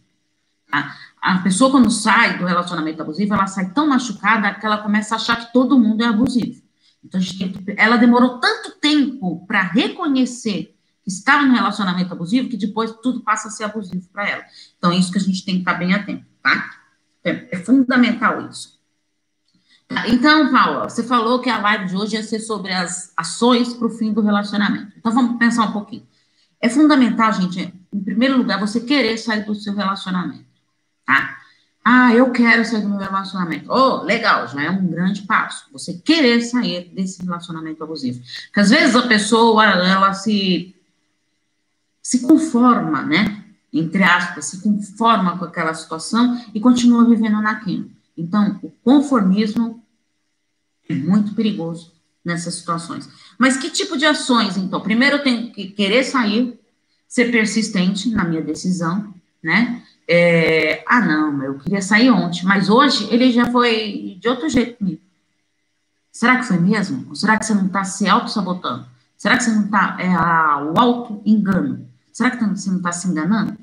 A 1.22 1.39
pessoa, 1.39 1.70
quando 1.70 1.91
sai 1.91 2.38
do 2.38 2.46
relacionamento 2.46 3.01
abusivo, 3.01 3.34
ela 3.34 3.46
sai 3.46 3.74
tão 3.74 3.88
machucada 3.88 4.53
que 4.53 4.65
ela 4.65 4.77
começa 4.77 5.13
a 5.13 5.18
achar 5.18 5.36
que 5.36 5.51
todo 5.51 5.77
mundo 5.77 6.01
é 6.01 6.08
abusivo. 6.08 6.62
Então, 7.03 7.20
ela 7.75 7.98
demorou 7.98 8.39
tanto 8.39 8.72
tempo 8.80 9.46
para 9.46 9.63
reconhecer 9.63 10.77
que 11.03 11.10
estava 11.10 11.46
no 11.46 11.56
relacionamento 11.56 12.13
abusivo, 12.13 12.48
que 12.48 12.56
depois 12.56 12.94
tudo 13.03 13.20
passa 13.20 13.50
a 13.50 13.51
ser 13.51 13.65
abusivo 13.65 14.08
para 14.13 14.30
ela. 14.30 14.46
Então, 14.77 14.94
é 14.94 14.96
isso 14.96 15.12
que 15.12 15.18
a 15.18 15.22
gente 15.22 15.44
tem 15.44 15.56
que 15.56 15.62
estar 15.62 15.74
bem 15.74 15.94
atento, 15.94 16.25
tá? 16.41 16.70
É, 17.22 17.58
é 17.58 17.58
fundamental 17.58 18.50
isso. 18.50 18.80
Então, 20.07 20.51
Paula, 20.51 20.89
você 20.89 21.03
falou 21.03 21.39
que 21.39 21.50
a 21.50 21.60
live 21.60 21.86
de 21.86 21.95
hoje 21.95 22.16
ia 22.16 22.24
ser 22.24 22.39
sobre 22.39 22.74
as 22.74 23.11
ações 23.16 23.74
para 23.74 23.87
o 23.87 23.89
fim 23.89 24.13
do 24.13 24.22
relacionamento. 24.22 24.94
Então, 24.98 25.11
vamos 25.11 25.37
pensar 25.37 25.66
um 25.66 25.72
pouquinho. 25.72 26.07
É 26.59 26.70
fundamental, 26.70 27.33
gente, 27.33 27.74
em 27.92 28.00
primeiro 28.00 28.37
lugar, 28.37 28.59
você 28.59 28.79
querer 28.79 29.18
sair 29.18 29.44
do 29.44 29.55
seu 29.55 29.74
relacionamento, 29.74 30.46
tá? 31.05 31.37
Ah, 31.83 32.13
eu 32.13 32.31
quero 32.31 32.63
sair 32.63 32.81
do 32.81 32.89
meu 32.89 33.00
relacionamento. 33.00 33.66
Oh, 33.72 34.03
legal, 34.03 34.48
já 34.48 34.61
é 34.61 34.70
um 34.70 34.85
grande 34.85 35.24
passo. 35.24 35.66
Você 35.74 35.96
querer 35.96 36.42
sair 36.42 36.92
desse 36.94 37.24
relacionamento 37.24 37.83
abusivo. 37.83 38.22
Porque 38.46 38.59
às 38.59 38.70
vezes 38.70 38.96
a 38.96 39.07
pessoa, 39.07 39.66
ela 39.66 40.13
se 40.13 40.75
se 42.01 42.22
conforma, 42.22 43.03
né? 43.03 43.44
Entre 43.72 44.03
aspas, 44.03 44.46
se 44.46 44.61
conforma 44.61 45.37
com 45.37 45.46
aquela 45.46 45.74
situação 45.74 46.44
e 46.53 46.59
continua 46.59 47.05
vivendo 47.05 47.42
naquilo. 47.42 47.89
Então, 48.18 48.59
o 48.61 48.70
conformismo 48.83 49.80
é 50.92 50.96
muito 50.96 51.34
perigoso 51.34 51.94
nessas 52.24 52.56
situações. 52.56 53.10
Mas 53.38 53.58
que 53.58 53.70
tipo 53.70 53.98
de 53.98 54.06
ações, 54.06 54.58
então? 54.58 54.80
Primeiro, 54.82 55.18
eu 55.18 55.24
tenho 55.24 55.51
que 55.51 55.68
querer 55.68 56.04
sair, 56.04 56.60
ser 57.08 57.32
persistente 57.32 58.10
na 58.10 58.24
minha 58.24 58.42
decisão, 58.42 59.14
né? 59.44 59.84
É, 60.08 60.84
ah, 60.88 61.01
não, 61.01 61.44
eu 61.44 61.58
queria 61.60 61.82
sair 61.82 62.10
ontem, 62.12 62.44
mas 62.44 62.70
hoje 62.70 63.08
ele 63.12 63.32
já 63.32 63.50
foi 63.51 64.18
de 64.20 64.27
outro 64.27 64.50
jeito 64.50 64.77
comigo. 64.77 65.01
Será 66.12 66.38
que 66.38 66.44
foi 66.44 66.60
mesmo? 66.60 67.08
Ou 67.10 67.16
será 67.16 67.38
que 67.38 67.46
você 67.46 67.54
não 67.54 67.68
está 67.68 67.84
se 67.84 68.08
auto-sabotando? 68.08 68.86
Será 69.16 69.38
que 69.38 69.44
você 69.44 69.51
não 69.51 69.66
está. 69.66 69.98
É 70.00 70.10
o 70.10 70.77
auto-engano? 70.77 71.88
Será 72.12 72.32
que 72.32 72.44
você 72.44 72.70
não 72.70 72.77
está 72.77 72.92
se 72.92 73.08
enganando? 73.08 73.58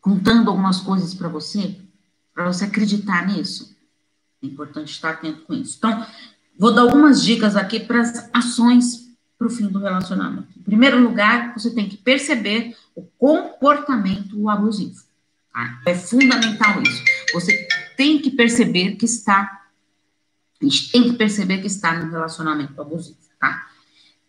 Contando 0.00 0.50
algumas 0.50 0.80
coisas 0.80 1.14
para 1.14 1.28
você, 1.28 1.80
para 2.34 2.44
você 2.46 2.66
acreditar 2.66 3.26
nisso. 3.26 3.77
É 4.42 4.46
importante 4.46 4.92
estar 4.92 5.10
atento 5.10 5.42
com 5.42 5.54
isso. 5.54 5.76
Então, 5.78 6.06
vou 6.58 6.72
dar 6.72 6.82
algumas 6.82 7.22
dicas 7.22 7.56
aqui 7.56 7.80
para 7.80 8.00
as 8.00 8.30
ações 8.32 9.08
para 9.38 9.46
o 9.46 9.50
fim 9.50 9.68
do 9.68 9.78
relacionamento. 9.78 10.48
Em 10.58 10.62
primeiro 10.62 11.00
lugar, 11.00 11.52
você 11.56 11.70
tem 11.70 11.88
que 11.88 11.96
perceber 11.96 12.76
o 12.94 13.02
comportamento 13.02 14.48
abusivo. 14.48 15.00
Tá? 15.52 15.80
É 15.86 15.94
fundamental 15.94 16.82
isso. 16.82 17.04
Você 17.32 17.68
tem 17.96 18.20
que 18.20 18.30
perceber 18.30 18.96
que 18.96 19.04
está, 19.04 19.62
a 20.60 20.64
gente 20.64 20.90
tem 20.90 21.04
que 21.04 21.12
perceber 21.12 21.58
que 21.58 21.68
está 21.68 21.94
no 21.94 22.10
relacionamento 22.10 22.80
abusivo, 22.80 23.18
tá? 23.38 23.68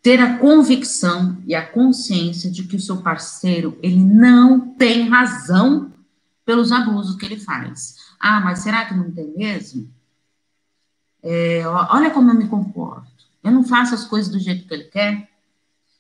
ter 0.01 0.21
a 0.21 0.37
convicção 0.37 1.37
e 1.45 1.53
a 1.53 1.65
consciência 1.65 2.49
de 2.49 2.63
que 2.63 2.75
o 2.75 2.79
seu 2.79 2.97
parceiro 2.97 3.77
ele 3.81 3.99
não 3.99 4.59
tem 4.75 5.09
razão 5.09 5.91
pelos 6.45 6.71
abusos 6.71 7.15
que 7.15 7.25
ele 7.25 7.39
faz. 7.39 7.95
Ah, 8.19 8.39
mas 8.39 8.59
será 8.59 8.85
que 8.85 8.93
não 8.93 9.11
tem 9.11 9.33
mesmo? 9.35 9.89
É, 11.21 11.63
olha 11.65 12.11
como 12.11 12.29
eu 12.31 12.35
me 12.35 12.47
comporto. 12.47 13.07
Eu 13.43 13.51
não 13.51 13.63
faço 13.63 13.95
as 13.95 14.05
coisas 14.05 14.31
do 14.31 14.39
jeito 14.39 14.67
que 14.67 14.73
ele 14.73 14.85
quer. 14.85 15.29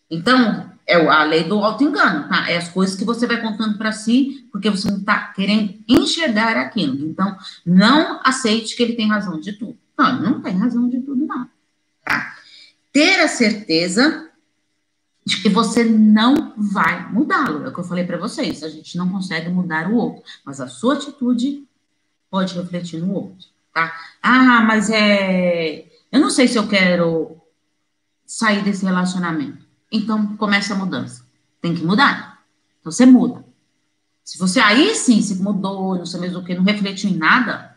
Então, 0.09 0.71
é 0.87 0.95
a 0.95 1.23
lei 1.23 1.43
do 1.43 1.59
auto-engano, 1.59 2.27
tá? 2.27 2.49
É 2.49 2.57
as 2.57 2.69
coisas 2.69 2.95
que 2.95 3.05
você 3.05 3.27
vai 3.27 3.41
contando 3.41 3.77
para 3.77 3.91
si, 3.91 4.47
porque 4.51 4.69
você 4.69 4.89
não 4.89 4.97
está 4.97 5.27
querendo 5.33 5.75
enxergar 5.87 6.57
aquilo. 6.57 7.07
Então, 7.07 7.37
não 7.65 8.19
aceite 8.23 8.75
que 8.75 8.83
ele 8.83 8.95
tem 8.95 9.07
razão 9.07 9.39
de 9.39 9.53
tudo. 9.53 9.77
Não, 9.97 10.09
ele 10.09 10.21
não 10.23 10.41
tem 10.41 10.57
razão 10.57 10.89
de 10.89 10.99
tudo, 11.01 11.25
não. 11.25 11.47
Tá? 12.03 12.35
ter 12.91 13.19
a 13.21 13.27
certeza 13.27 14.29
de 15.25 15.41
que 15.41 15.49
você 15.49 15.83
não 15.83 16.53
vai 16.57 17.11
mudá-lo. 17.11 17.65
É 17.65 17.69
o 17.69 17.73
que 17.73 17.79
eu 17.79 17.83
falei 17.83 18.03
para 18.03 18.17
vocês. 18.17 18.63
A 18.63 18.69
gente 18.69 18.97
não 18.97 19.09
consegue 19.09 19.49
mudar 19.49 19.89
o 19.89 19.95
outro, 19.95 20.23
mas 20.43 20.59
a 20.59 20.67
sua 20.67 20.95
atitude 20.95 21.67
pode 22.29 22.55
refletir 22.55 22.99
no 22.99 23.13
outro, 23.13 23.47
tá? 23.73 23.93
Ah, 24.21 24.61
mas 24.61 24.89
é. 24.89 25.85
Eu 26.11 26.19
não 26.19 26.29
sei 26.29 26.47
se 26.47 26.57
eu 26.57 26.67
quero 26.67 27.37
sair 28.25 28.63
desse 28.63 28.85
relacionamento. 28.85 29.65
Então 29.91 30.35
começa 30.37 30.73
a 30.73 30.77
mudança. 30.77 31.25
Tem 31.61 31.75
que 31.75 31.83
mudar. 31.83 32.43
Então 32.79 32.91
você 32.91 33.05
muda. 33.05 33.43
Se 34.23 34.37
você 34.37 34.59
aí 34.59 34.93
sim 34.95 35.21
se 35.21 35.41
mudou, 35.41 35.97
não 35.97 36.05
sei 36.05 36.19
mesmo 36.19 36.39
o 36.39 36.45
que, 36.45 36.53
não 36.53 36.63
refletiu 36.63 37.09
em 37.09 37.17
nada, 37.17 37.75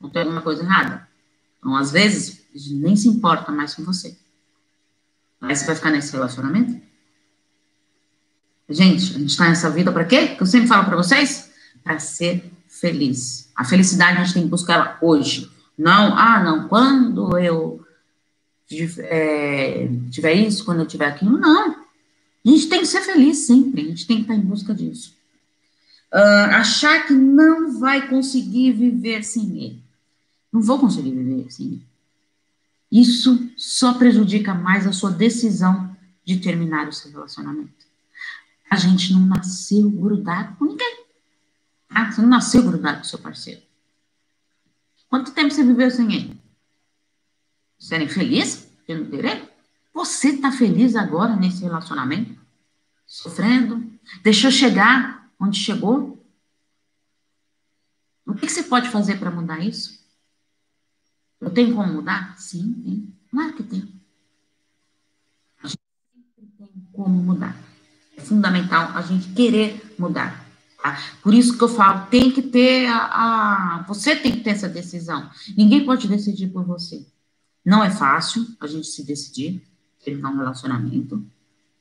não 0.00 0.08
tem 0.08 0.22
alguma 0.22 0.40
coisa 0.40 0.62
errada. 0.62 1.08
Então, 1.58 1.74
às 1.74 1.90
vezes, 1.90 2.46
nem 2.70 2.94
se 2.94 3.08
importa 3.08 3.50
mais 3.50 3.74
com 3.74 3.82
você. 3.82 4.16
Mas 5.40 5.58
você 5.58 5.66
vai 5.66 5.74
ficar 5.74 5.90
nesse 5.90 6.12
relacionamento? 6.12 6.80
Gente, 8.68 9.16
a 9.16 9.18
gente 9.18 9.30
está 9.30 9.48
nessa 9.48 9.70
vida 9.70 9.90
para 9.90 10.04
quê? 10.04 10.28
Que 10.28 10.42
eu 10.42 10.46
sempre 10.46 10.68
falo 10.68 10.84
para 10.84 10.96
vocês? 10.96 11.50
Para 11.82 11.98
ser 11.98 12.52
feliz. 12.80 13.50
A 13.54 13.64
felicidade 13.64 14.18
a 14.18 14.24
gente 14.24 14.34
tem 14.34 14.42
que 14.44 14.48
buscar 14.48 14.74
ela 14.74 14.98
hoje. 15.00 15.50
Não, 15.76 16.16
ah, 16.16 16.42
não, 16.42 16.68
quando 16.68 17.38
eu 17.38 17.84
é, 19.00 19.88
tiver 20.10 20.34
isso, 20.34 20.64
quando 20.64 20.80
eu 20.80 20.86
tiver 20.86 21.06
aquilo. 21.06 21.38
Não. 21.38 21.70
A 21.72 22.48
gente 22.48 22.68
tem 22.68 22.80
que 22.80 22.86
ser 22.86 23.00
feliz 23.02 23.38
sempre. 23.38 23.82
A 23.82 23.84
gente 23.88 24.06
tem 24.06 24.16
que 24.18 24.22
estar 24.22 24.34
em 24.34 24.40
busca 24.40 24.74
disso. 24.74 25.16
Uh, 26.12 26.54
achar 26.54 27.06
que 27.06 27.12
não 27.12 27.78
vai 27.78 28.08
conseguir 28.08 28.72
viver 28.72 29.22
sem 29.22 29.62
ele. 29.62 29.82
Não 30.52 30.62
vou 30.62 30.78
conseguir 30.78 31.10
viver 31.10 31.50
sem 31.50 31.66
ele. 31.66 31.86
Isso 32.90 33.50
só 33.56 33.94
prejudica 33.94 34.54
mais 34.54 34.86
a 34.86 34.92
sua 34.92 35.10
decisão 35.10 35.94
de 36.24 36.38
terminar 36.38 36.88
o 36.88 36.92
seu 36.92 37.10
relacionamento. 37.10 37.86
A 38.70 38.76
gente 38.76 39.12
não 39.12 39.20
nasceu 39.20 39.90
grudado 39.90 40.56
com 40.56 40.64
ninguém. 40.64 41.07
Ah, 41.98 42.12
você 42.12 42.22
não 42.22 42.28
nasceu 42.28 42.62
grudado 42.62 42.98
com 42.98 43.04
seu 43.04 43.18
parceiro. 43.18 43.60
Quanto 45.08 45.32
tempo 45.32 45.50
você 45.50 45.64
viveu 45.64 45.90
sem 45.90 46.14
ele? 46.14 46.40
felizes, 48.08 48.70
tendo 48.86 49.10
direito. 49.10 49.50
Você 49.92 50.28
está 50.28 50.52
feliz 50.52 50.94
agora 50.94 51.34
nesse 51.34 51.64
relacionamento? 51.64 52.38
Sofrendo? 53.04 53.84
Deixou 54.22 54.48
chegar 54.48 55.28
onde 55.40 55.58
chegou? 55.58 56.24
O 58.24 58.34
que, 58.34 58.46
que 58.46 58.52
você 58.52 58.62
pode 58.62 58.90
fazer 58.90 59.18
para 59.18 59.32
mudar 59.32 59.58
isso? 59.58 59.98
Eu 61.40 61.50
tenho 61.50 61.74
como 61.74 61.92
mudar? 61.92 62.38
Sim, 62.38 62.74
tem. 62.74 63.14
Claro 63.28 63.54
que 63.54 63.62
tem. 63.64 63.92
A 65.64 65.66
gente 65.66 65.80
tem 66.46 66.88
como 66.92 67.20
mudar. 67.20 67.56
É 68.16 68.20
fundamental 68.20 68.96
a 68.96 69.02
gente 69.02 69.32
querer 69.32 69.96
mudar. 69.98 70.47
Tá? 70.82 70.96
Por 71.22 71.34
isso 71.34 71.58
que 71.58 71.64
eu 71.64 71.68
falo, 71.68 72.06
tem 72.06 72.30
que 72.30 72.40
ter 72.40 72.86
a, 72.86 72.98
a, 73.78 73.84
Você 73.88 74.14
tem 74.14 74.32
que 74.32 74.40
ter 74.40 74.50
essa 74.50 74.68
decisão. 74.68 75.28
Ninguém 75.56 75.84
pode 75.84 76.06
decidir 76.06 76.48
por 76.48 76.64
você. 76.64 77.04
Não 77.64 77.82
é 77.82 77.90
fácil 77.90 78.46
a 78.60 78.66
gente 78.66 78.86
se 78.86 79.04
decidir, 79.04 79.62
terminar 80.04 80.30
um 80.30 80.38
relacionamento. 80.38 81.24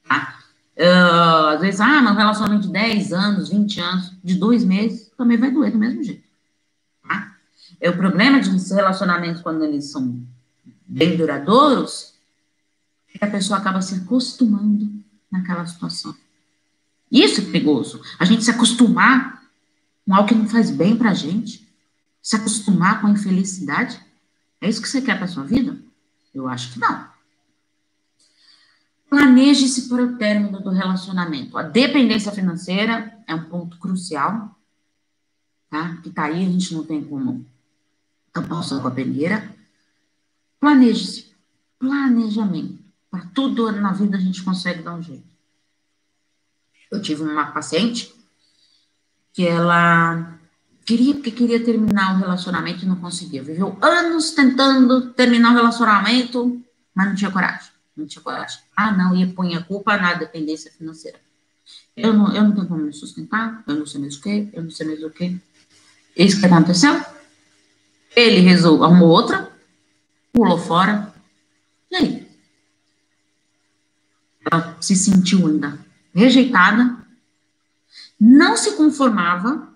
Tá? 0.07 0.39
Uh, 0.75 1.47
às 1.47 1.62
vezes, 1.62 1.79
ah, 1.79 2.01
mas 2.01 2.13
um 2.13 2.17
relacionamento 2.17 2.63
de 2.63 2.73
10 2.73 3.13
anos, 3.13 3.49
20 3.49 3.79
anos, 3.79 4.12
de 4.23 4.36
dois 4.36 4.63
meses, 4.63 5.12
também 5.17 5.38
vai 5.38 5.51
doer 5.51 5.71
do 5.71 5.77
mesmo 5.77 6.03
jeito. 6.03 6.23
Tá? 7.07 7.36
É 7.79 7.89
o 7.89 7.97
problema 7.97 8.39
de 8.39 8.49
relacionamentos 8.73 9.41
quando 9.41 9.63
eles 9.63 9.91
são 9.91 10.21
bem 10.88 11.15
duradouros, 11.15 12.13
é 13.13 13.17
que 13.17 13.25
a 13.25 13.31
pessoa 13.31 13.60
acaba 13.60 13.81
se 13.81 13.95
acostumando 13.95 14.89
naquela 15.31 15.65
situação. 15.65 16.15
Isso 17.12 17.41
é 17.41 17.43
perigoso. 17.46 18.02
A 18.20 18.26
gente 18.26 18.43
se 18.43 18.52
acostumar 18.52 19.43
com 20.06 20.13
algo 20.13 20.28
que 20.28 20.36
não 20.36 20.48
faz 20.48 20.70
bem 20.70 20.96
pra 20.96 21.13
gente. 21.13 21.67
Se 22.22 22.36
acostumar 22.36 23.02
com 23.02 23.08
a 23.08 23.12
infelicidade. 23.12 24.00
É 24.60 24.67
isso 24.70 24.82
que 24.82 24.89
você 24.89 25.02
quer 25.02 25.17
pra 25.17 25.28
sua 25.28 25.43
vida? 25.43 25.78
Eu 26.34 26.48
acho 26.48 26.74
que 26.74 26.80
não. 26.80 27.08
Planeje-se 29.10 29.88
para 29.88 30.04
o 30.04 30.17
término 30.17 30.62
do 30.62 30.70
relacionamento. 30.70 31.58
A 31.58 31.63
dependência 31.63 32.32
financeira 32.32 33.17
é 33.26 33.34
um 33.34 33.46
ponto 33.46 33.78
crucial, 33.80 34.54
tá? 35.70 35.98
Que 36.04 36.10
tá 36.10 36.26
aí, 36.26 36.46
a 36.46 36.50
gente 36.50 36.74
não 36.74 36.84
tem 36.84 37.04
como 37.04 37.46
tampar 38.34 38.60
o 38.60 38.82
com 38.82 38.88
a 38.88 38.91
peneira. 38.91 39.56
Planeje-se. 40.60 41.32
Planejamento. 41.80 42.80
Para 43.10 43.26
tudo 43.28 43.72
na 43.72 43.93
vida 43.93 44.17
a 44.17 44.20
gente 44.20 44.43
consegue 44.43 44.84
dar 44.84 44.96
um 44.96 45.02
jeito. 45.02 45.37
Eu 46.91 47.02
tive 47.02 47.23
uma 47.23 47.52
paciente 47.52 48.13
que 49.34 49.45
ela 49.45 50.39
queria 50.86 51.13
porque 51.13 51.32
queria 51.32 51.63
terminar 51.63 52.15
o 52.15 52.19
relacionamento 52.19 52.84
e 52.84 52.88
não 52.88 52.95
conseguia. 52.95 53.43
Viveu 53.43 53.78
anos 53.82 54.32
tentando 54.32 55.12
terminar 55.12 55.52
o 55.52 55.56
relacionamento, 55.56 56.60
mas 56.95 57.08
não 57.08 57.15
tinha 57.15 57.32
coragem. 57.32 57.69
Não 57.95 58.08
tinha 58.08 58.21
coragem. 58.21 58.60
Ah, 58.76 58.91
não, 58.91 59.15
ia 59.15 59.28
pôr 59.28 59.54
a 59.54 59.63
culpa 59.63 59.97
na 59.97 60.13
dependência 60.13 60.71
financeira. 60.71 61.19
Eu 61.95 62.13
não, 62.13 62.34
eu 62.34 62.43
não 62.43 62.52
tenho 62.54 62.67
como 62.67 62.84
me 62.84 62.93
sustentar, 62.93 63.63
eu 63.67 63.76
não 63.76 63.86
sei 63.86 64.00
mais 64.00 64.15
o 64.15 64.21
que, 64.21 64.50
eu 64.54 64.63
não 64.63 64.71
sei 64.71 64.88
mais 64.88 65.04
o 65.04 65.10
que. 65.10 65.39
Isso 66.15 66.39
que 66.39 66.45
aconteceu? 66.45 67.00
Ele 68.15 68.39
resolveu, 68.39 68.86
arrumou 68.86 69.10
outra, 69.10 69.52
pulou 70.32 70.58
fora. 70.58 71.13
E 71.91 71.95
aí? 71.95 72.28
Ela 74.50 74.78
se 74.80 74.95
sentiu 74.95 75.47
ainda 75.47 75.87
rejeitada, 76.17 76.97
não 78.19 78.58
se 78.58 78.75
conformava, 78.75 79.71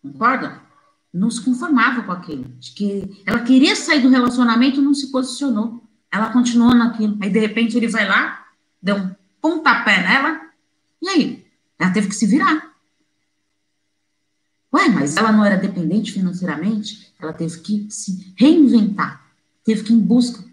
concorda? 0.00 0.62
Não 1.12 1.28
se 1.28 1.44
conformava 1.44 2.04
com 2.04 2.12
aquilo. 2.12 2.44
De 2.60 2.70
que 2.70 3.22
ela 3.26 3.40
queria 3.40 3.74
sair 3.74 4.00
do 4.00 4.08
relacionamento 4.08 4.80
não 4.80 4.94
se 4.94 5.10
posicionou. 5.10 5.82
Ela 6.12 6.32
continuou 6.32 6.72
naquilo. 6.72 7.18
Aí, 7.20 7.28
de 7.28 7.40
repente, 7.40 7.76
ele 7.76 7.88
vai 7.88 8.06
lá, 8.06 8.46
deu 8.80 8.96
um 8.96 9.14
pontapé 9.40 10.00
nela, 10.00 10.40
e 11.02 11.08
aí? 11.08 11.46
Ela 11.76 11.90
teve 11.90 12.08
que 12.08 12.14
se 12.14 12.26
virar. 12.26 12.70
Ué, 14.72 14.88
mas 14.88 15.16
ela 15.16 15.32
não 15.32 15.44
era 15.44 15.56
dependente 15.56 16.12
financeiramente? 16.12 17.12
Ela 17.18 17.32
teve 17.32 17.58
que 17.58 17.90
se 17.90 18.32
reinventar, 18.36 19.26
teve 19.64 19.82
que 19.82 19.92
ir 19.92 19.96
em 19.96 20.00
busca 20.00 20.49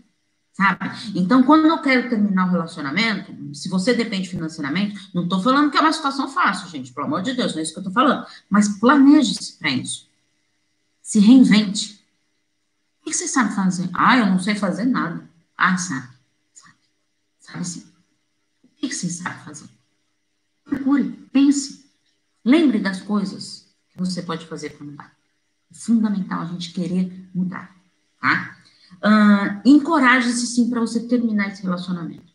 sabe? 0.58 0.90
Então, 1.14 1.44
quando 1.44 1.68
eu 1.68 1.80
quero 1.80 2.10
terminar 2.10 2.48
o 2.48 2.50
relacionamento, 2.50 3.32
se 3.56 3.70
você 3.70 3.94
depende 3.94 4.28
financeiramente, 4.28 5.12
não 5.14 5.24
estou 5.24 5.40
falando 5.40 5.70
que 5.70 5.78
é 5.78 5.82
uma 5.82 5.94
situação 5.94 6.28
fácil, 6.28 6.68
gente, 6.70 6.92
pelo 6.92 7.06
amor 7.06 7.22
de 7.22 7.36
Deus, 7.36 7.54
não 7.54 7.60
é 7.60 7.62
isso 7.62 7.74
que 7.74 7.78
eu 7.78 7.82
estou 7.82 7.94
falando, 7.94 8.26
mas 8.50 8.68
planeje-se 8.80 9.54
para 9.60 9.70
isso. 9.70 10.10
Se 11.00 11.20
reinvente. 11.20 12.04
O 13.02 13.06
que 13.06 13.14
você 13.14 13.28
sabe 13.28 13.54
fazer? 13.54 13.88
Ah, 13.94 14.18
eu 14.18 14.26
não 14.26 14.40
sei 14.40 14.56
fazer 14.56 14.86
nada. 14.86 15.30
Ah, 15.56 15.78
sabe. 15.78 16.08
Sabe, 16.54 16.76
sabe 17.40 17.66
sim. 17.66 17.86
O 18.64 18.68
que 18.88 18.94
você 18.94 19.10
sabe 19.10 19.44
fazer? 19.46 19.70
Procure, 20.66 21.12
pense. 21.32 21.86
Lembre 22.44 22.80
das 22.80 23.00
coisas 23.02 23.68
que 23.92 23.98
você 24.00 24.24
pode 24.24 24.48
fazer 24.48 24.72
para 24.72 24.86
mudar. 24.86 25.18
É 25.72 25.76
fundamental 25.76 26.42
a 26.42 26.46
gente 26.46 26.74
querer 26.74 27.30
mudar, 27.34 27.74
tá? 28.20 28.57
Uh, 28.96 29.62
Encoraje-se 29.64 30.48
sim 30.48 30.70
para 30.70 30.80
você 30.80 31.08
terminar 31.08 31.50
esse 31.50 31.62
relacionamento. 31.62 32.34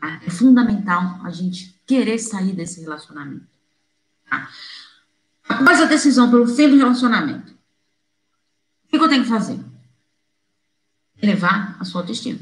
Tá? 0.00 0.20
É 0.26 0.30
fundamental 0.30 1.20
a 1.24 1.30
gente 1.30 1.74
querer 1.86 2.18
sair 2.18 2.52
desse 2.52 2.80
relacionamento. 2.80 3.46
Tá? 4.28 4.50
Após 5.48 5.80
a 5.80 5.86
decisão 5.86 6.30
pelo 6.30 6.46
fim 6.46 6.68
do 6.68 6.76
relacionamento, 6.76 7.52
o 8.84 8.88
que 8.88 8.96
eu 8.96 9.08
tenho 9.08 9.24
que 9.24 9.30
fazer? 9.30 9.58
Elevar 11.20 11.76
a 11.80 11.84
sua 11.84 12.02
autoestima. 12.02 12.40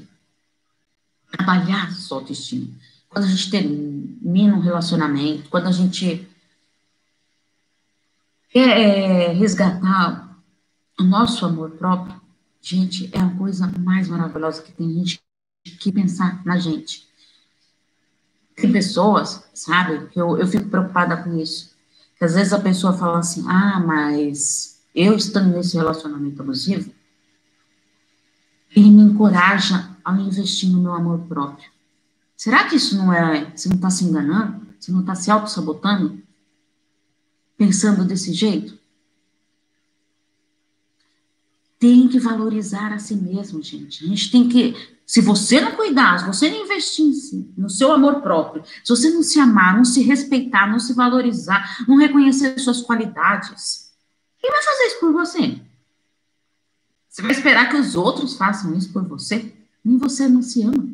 Trabalhar 1.31 1.89
a 1.89 1.93
sua 1.93 2.19
autoestima. 2.19 2.69
Quando 3.09 3.25
a 3.25 3.29
gente 3.29 3.51
termina 3.51 4.55
um 4.55 4.61
relacionamento, 4.61 5.49
quando 5.49 5.69
a 5.69 5.73
gente 5.73 6.29
quer 8.51 8.79
é, 8.79 9.29
resgatar 9.33 10.37
o 10.99 11.03
nosso 11.03 11.45
amor 11.47 11.71
próprio, 11.73 12.22
Gente, 12.63 13.11
é 13.13 13.19
a 13.19 13.29
coisa 13.31 13.67
mais 13.81 14.07
maravilhosa 14.07 14.63
que 14.63 14.71
tem 14.71 14.89
gente 14.95 15.21
que 15.81 15.91
pensar 15.91 16.45
na 16.47 16.57
gente. 16.59 17.09
Tem 18.55 18.71
pessoas, 18.71 19.45
sabe, 19.53 20.07
que 20.09 20.21
eu, 20.21 20.39
eu 20.39 20.47
fico 20.47 20.69
preocupada 20.69 21.17
com 21.17 21.37
isso. 21.37 21.75
Que 22.17 22.25
às 22.25 22.35
vezes 22.35 22.53
a 22.53 22.61
pessoa 22.61 22.93
fala 22.93 23.19
assim, 23.19 23.45
ah, 23.49 23.81
mas 23.81 24.81
eu 24.95 25.17
estando 25.17 25.53
nesse 25.53 25.77
relacionamento 25.77 26.41
abusivo, 26.41 26.93
ele 28.75 28.91
me 28.91 29.03
encoraja 29.03 29.97
a 30.05 30.13
investir 30.21 30.71
no 30.71 30.81
meu 30.81 30.93
amor 30.93 31.19
próprio. 31.27 31.69
Será 32.37 32.69
que 32.69 32.77
isso 32.77 32.97
não 32.97 33.13
é, 33.13 33.51
você 33.57 33.69
não 33.69 33.77
está 33.77 33.91
se 33.91 34.05
enganando? 34.05 34.67
Você 34.79 34.93
não 34.93 35.01
está 35.01 35.17
se 35.17 35.31
auto-sabotando? 35.31 36.23
Pensando 37.57 38.05
desse 38.05 38.33
jeito? 38.33 38.79
Tem 41.83 42.07
que 42.07 42.21
valorizar 42.21 42.93
a 42.93 42.99
si 43.01 43.17
mesmo, 43.17 43.61
gente. 43.61 44.05
A 44.05 44.09
gente 44.09 44.31
tem 44.31 44.49
que, 44.49 44.73
se 45.05 45.21
você 45.21 45.61
não 45.61 45.73
cuidar, 45.73 46.17
se 46.21 46.27
você 46.29 46.49
não 46.49 46.63
investir 46.63 47.05
em 47.05 47.13
si, 47.13 47.53
no 47.59 47.69
seu 47.69 47.91
amor 47.91 48.23
próprio, 48.23 48.63
se 48.65 48.89
você 48.89 49.11
não 49.11 49.21
se 49.21 49.41
amar, 49.41 49.77
não 49.77 49.85
se 49.85 50.01
respeitar, 50.01 50.71
não 50.71 50.79
se 50.79 50.95
valorizar, 50.95 51.85
não 51.89 51.97
reconhecer 51.97 52.57
suas 52.61 52.83
qualidades, 52.83 53.93
quem 54.39 54.49
vai 54.49 54.63
fazer 54.63 54.85
isso 54.85 55.01
por 55.01 55.13
você? 55.13 55.61
Você 57.09 57.21
vai 57.21 57.33
esperar 57.33 57.69
que 57.69 57.77
os 57.77 57.97
outros 57.97 58.37
façam 58.37 58.77
isso 58.77 58.93
por 58.93 59.03
você? 59.03 59.53
Nem 59.85 59.99
você 59.99 60.29
não 60.29 60.41
se 60.41 60.63
ama. 60.63 60.89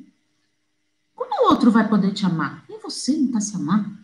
Como 1.14 1.44
o 1.44 1.50
outro 1.50 1.70
vai 1.70 1.86
poder 1.86 2.14
te 2.14 2.24
amar? 2.24 2.64
Nem 2.66 2.80
você 2.80 3.12
não 3.12 3.26
está 3.26 3.42
se 3.42 3.54
amando. 3.54 3.94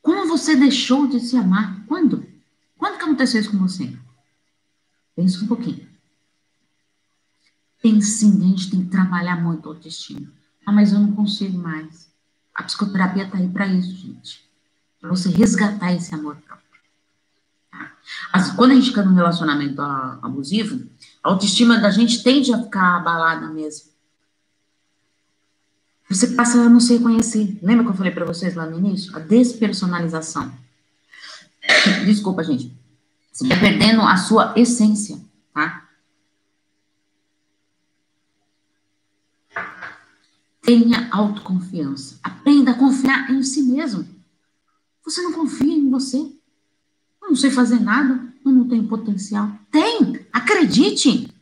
Como 0.00 0.28
você 0.28 0.54
deixou 0.54 1.08
de 1.08 1.18
se 1.18 1.36
amar? 1.36 1.84
Quando? 1.88 2.24
Quando 2.78 2.98
que 2.98 3.02
aconteceu 3.02 3.40
isso 3.40 3.50
com 3.50 3.58
você? 3.58 3.92
Pensa 5.14 5.44
um 5.44 5.46
pouquinho. 5.46 5.88
Tem 7.82 8.00
sim, 8.00 8.42
a 8.42 8.48
gente 8.48 8.70
tem 8.70 8.84
que 8.84 8.90
trabalhar 8.90 9.36
muito 9.36 9.68
a 9.68 9.72
autoestima. 9.72 10.30
Ah, 10.66 10.72
mas 10.72 10.92
eu 10.92 11.00
não 11.00 11.12
consigo 11.12 11.58
mais. 11.58 12.10
A 12.54 12.62
psicoterapia 12.62 13.24
está 13.24 13.38
aí 13.38 13.48
para 13.48 13.66
isso, 13.66 13.94
gente. 13.96 14.48
Para 15.00 15.08
você 15.08 15.30
resgatar 15.30 15.92
esse 15.94 16.14
amor 16.14 16.36
próprio. 16.36 16.66
Tá? 17.70 17.92
Assim, 18.32 18.54
quando 18.54 18.72
a 18.72 18.74
gente 18.74 18.88
fica 18.88 19.02
num 19.02 19.14
relacionamento 19.14 19.80
abusivo, 19.80 20.86
a 21.22 21.30
autoestima 21.30 21.78
da 21.78 21.90
gente 21.90 22.22
tende 22.22 22.52
a 22.52 22.62
ficar 22.62 22.98
abalada 22.98 23.48
mesmo. 23.48 23.90
Você 26.10 26.26
passa 26.28 26.60
a 26.60 26.68
não 26.68 26.80
se 26.80 26.96
reconhecer. 26.96 27.58
Lembra 27.62 27.84
que 27.84 27.90
eu 27.90 27.96
falei 27.96 28.12
para 28.12 28.26
vocês 28.26 28.54
lá 28.54 28.66
no 28.66 28.78
início? 28.78 29.16
A 29.16 29.20
despersonalização. 29.20 30.52
Desculpa, 32.04 32.42
gente. 32.42 32.76
Você 33.40 33.46
está 33.46 33.58
perdendo 33.58 34.02
a 34.02 34.18
sua 34.18 34.52
essência, 34.54 35.18
tá? 35.54 35.88
Tenha 40.60 41.08
autoconfiança. 41.10 42.20
Aprenda 42.22 42.72
a 42.72 42.78
confiar 42.78 43.30
em 43.30 43.42
si 43.42 43.62
mesmo. 43.62 44.06
Você 45.02 45.22
não 45.22 45.32
confia 45.32 45.72
em 45.72 45.88
você. 45.88 46.18
Eu 46.18 47.28
não 47.30 47.34
sei 47.34 47.50
fazer 47.50 47.80
nada. 47.80 48.30
eu 48.44 48.52
não 48.52 48.68
tenho 48.68 48.86
potencial. 48.86 49.50
Tem, 49.70 50.26
acredite. 50.30 51.32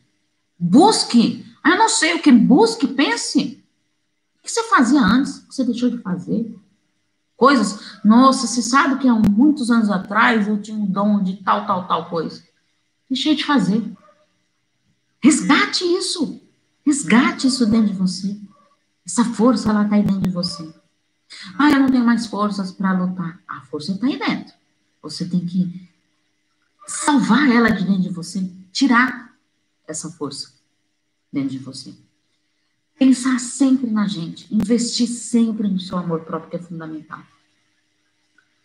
Busque. 0.57 1.45
Eu 1.65 1.77
não 1.77 1.89
sei 1.89 2.13
o 2.13 2.21
que. 2.21 2.31
Busque, 2.31 2.87
pense. 2.87 3.61
O 4.37 4.43
que 4.43 4.49
você 4.49 4.63
fazia 4.69 5.01
antes? 5.01 5.39
O 5.39 5.47
que 5.49 5.55
você 5.55 5.65
deixou 5.65 5.89
de 5.89 5.97
fazer? 5.97 6.57
Coisas. 7.39 8.01
Nossa, 8.03 8.45
você 8.45 8.61
sabe 8.61 8.99
que 8.99 9.07
há 9.07 9.15
muitos 9.15 9.71
anos 9.71 9.89
atrás 9.89 10.45
eu 10.45 10.61
tinha 10.61 10.77
um 10.77 10.85
dom 10.85 11.23
de 11.23 11.37
tal, 11.37 11.65
tal, 11.65 11.87
tal 11.87 12.09
coisa. 12.09 12.43
Deixei 13.09 13.33
de 13.33 13.45
fazer. 13.45 13.81
Resgate 15.23 15.85
isso. 15.85 16.41
Resgate 16.85 17.47
isso 17.47 17.65
dentro 17.65 17.87
de 17.87 17.93
você. 17.93 18.37
Essa 19.05 19.23
força, 19.23 19.69
ela 19.69 19.83
está 19.83 19.95
aí 19.95 20.03
dentro 20.03 20.19
de 20.19 20.29
você. 20.29 20.69
Ah, 21.57 21.71
eu 21.71 21.79
não 21.79 21.89
tenho 21.89 22.03
mais 22.03 22.27
forças 22.27 22.73
para 22.73 22.91
lutar. 22.91 23.41
A 23.47 23.61
força 23.61 23.93
está 23.93 24.05
aí 24.05 24.19
dentro. 24.19 24.53
Você 25.01 25.25
tem 25.25 25.45
que 25.45 25.89
salvar 26.85 27.49
ela 27.49 27.69
de 27.69 27.85
dentro 27.85 28.01
de 28.01 28.09
você, 28.09 28.51
tirar 28.73 29.33
essa 29.87 30.09
força 30.11 30.51
dentro 31.31 31.51
de 31.51 31.59
você. 31.59 31.95
Pensar 32.99 33.39
sempre 33.39 33.89
na 33.89 34.05
gente, 34.07 34.45
investir 34.53 35.07
sempre 35.07 35.69
no 35.69 35.79
seu 35.79 35.97
amor 35.97 36.19
próprio, 36.21 36.49
que 36.49 36.57
é 36.57 36.59
fundamental. 36.59 37.21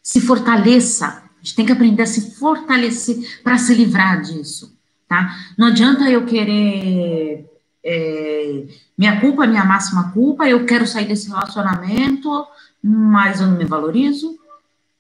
Se 0.03 0.21
fortaleça. 0.21 1.07
A 1.07 1.39
gente 1.41 1.55
tem 1.55 1.65
que 1.65 1.73
aprender 1.73 2.03
a 2.03 2.07
se 2.07 2.35
fortalecer 2.35 3.41
para 3.45 3.57
se 3.59 3.73
livrar 3.75 4.21
disso, 4.21 4.77
tá? 5.07 5.37
Não 5.57 5.69
adianta 5.69 6.11
eu 6.11 6.27
querer 6.27 7.49
é, 7.85 8.67
minha 8.97 9.21
culpa, 9.21 9.47
minha 9.47 9.65
máxima 9.65 10.11
culpa, 10.11 10.49
eu 10.49 10.65
quero 10.65 10.87
sair 10.87 11.07
desse 11.07 11.29
relacionamento, 11.29 12.47
mas 12.83 13.41
eu 13.41 13.47
não 13.47 13.57
me 13.57 13.65
valorizo, 13.65 14.39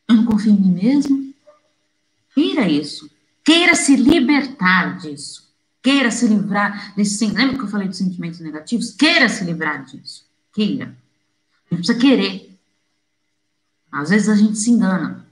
eu 0.06 0.16
não 0.16 0.26
confio 0.26 0.52
em 0.52 0.60
mim 0.60 0.72
mesmo. 0.72 1.34
Queira 2.34 2.68
isso. 2.68 3.10
Queira 3.42 3.74
se 3.74 3.96
libertar 3.96 4.98
disso. 4.98 5.43
Queira 5.84 6.10
se 6.10 6.26
livrar 6.26 6.94
desse. 6.96 7.26
Lembra 7.26 7.58
que 7.58 7.64
eu 7.64 7.68
falei 7.68 7.86
dos 7.86 7.98
sentimentos 7.98 8.40
negativos? 8.40 8.92
Queira 8.92 9.28
se 9.28 9.44
livrar 9.44 9.84
disso. 9.84 10.24
Queira. 10.50 10.86
A 10.86 11.74
gente 11.74 11.86
precisa 11.86 11.98
querer. 11.98 12.58
Às 13.92 14.08
vezes 14.08 14.30
a 14.30 14.34
gente 14.34 14.56
se 14.56 14.70
engana. 14.70 15.26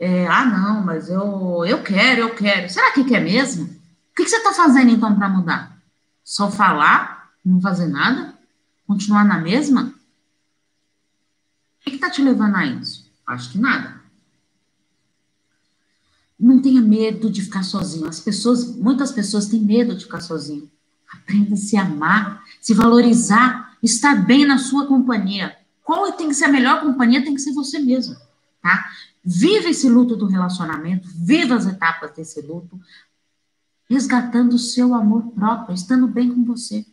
É, 0.00 0.26
ah, 0.26 0.46
não, 0.46 0.82
mas 0.82 1.10
eu, 1.10 1.66
eu 1.66 1.82
quero, 1.82 2.22
eu 2.22 2.34
quero. 2.34 2.70
Será 2.70 2.92
que 2.92 3.04
quer 3.04 3.20
mesmo? 3.20 3.64
O 3.64 4.14
que, 4.16 4.24
que 4.24 4.30
você 4.30 4.38
está 4.38 4.54
fazendo 4.54 4.90
então 4.90 5.14
para 5.14 5.28
mudar? 5.28 5.78
Só 6.24 6.50
falar, 6.50 7.30
não 7.44 7.60
fazer 7.60 7.88
nada? 7.88 8.34
Continuar 8.86 9.22
na 9.22 9.38
mesma? 9.38 9.92
O 11.78 11.90
que 11.90 11.96
está 11.96 12.08
te 12.08 12.22
levando 12.22 12.56
a 12.56 12.64
isso? 12.64 13.06
Acho 13.26 13.52
que 13.52 13.58
nada. 13.58 14.01
Não 16.38 16.60
tenha 16.60 16.80
medo 16.80 17.30
de 17.30 17.42
ficar 17.42 17.62
sozinho. 17.62 18.08
As 18.08 18.20
pessoas, 18.20 18.76
muitas 18.76 19.12
pessoas 19.12 19.46
têm 19.46 19.60
medo 19.60 19.94
de 19.94 20.04
ficar 20.04 20.20
sozinho. 20.20 20.70
Aprenda 21.12 21.54
a 21.54 21.56
se 21.56 21.76
amar, 21.76 22.42
se 22.60 22.74
valorizar, 22.74 23.76
estar 23.82 24.14
bem 24.26 24.46
na 24.46 24.58
sua 24.58 24.86
companhia. 24.86 25.56
Qual 25.84 26.10
tem 26.12 26.28
que 26.28 26.34
ser 26.34 26.46
a 26.46 26.52
melhor 26.52 26.80
companhia? 26.80 27.22
Tem 27.22 27.34
que 27.34 27.40
ser 27.40 27.52
você 27.52 27.78
mesmo, 27.78 28.16
tá? 28.62 28.90
Viva 29.24 29.68
esse 29.68 29.88
luto 29.88 30.16
do 30.16 30.26
relacionamento, 30.26 31.08
viva 31.14 31.54
as 31.54 31.66
etapas 31.66 32.12
desse 32.12 32.40
luto, 32.40 32.80
resgatando 33.88 34.54
o 34.54 34.58
seu 34.58 34.94
amor 34.94 35.32
próprio, 35.32 35.74
estando 35.74 36.08
bem 36.08 36.32
com 36.32 36.44
você. 36.44 36.84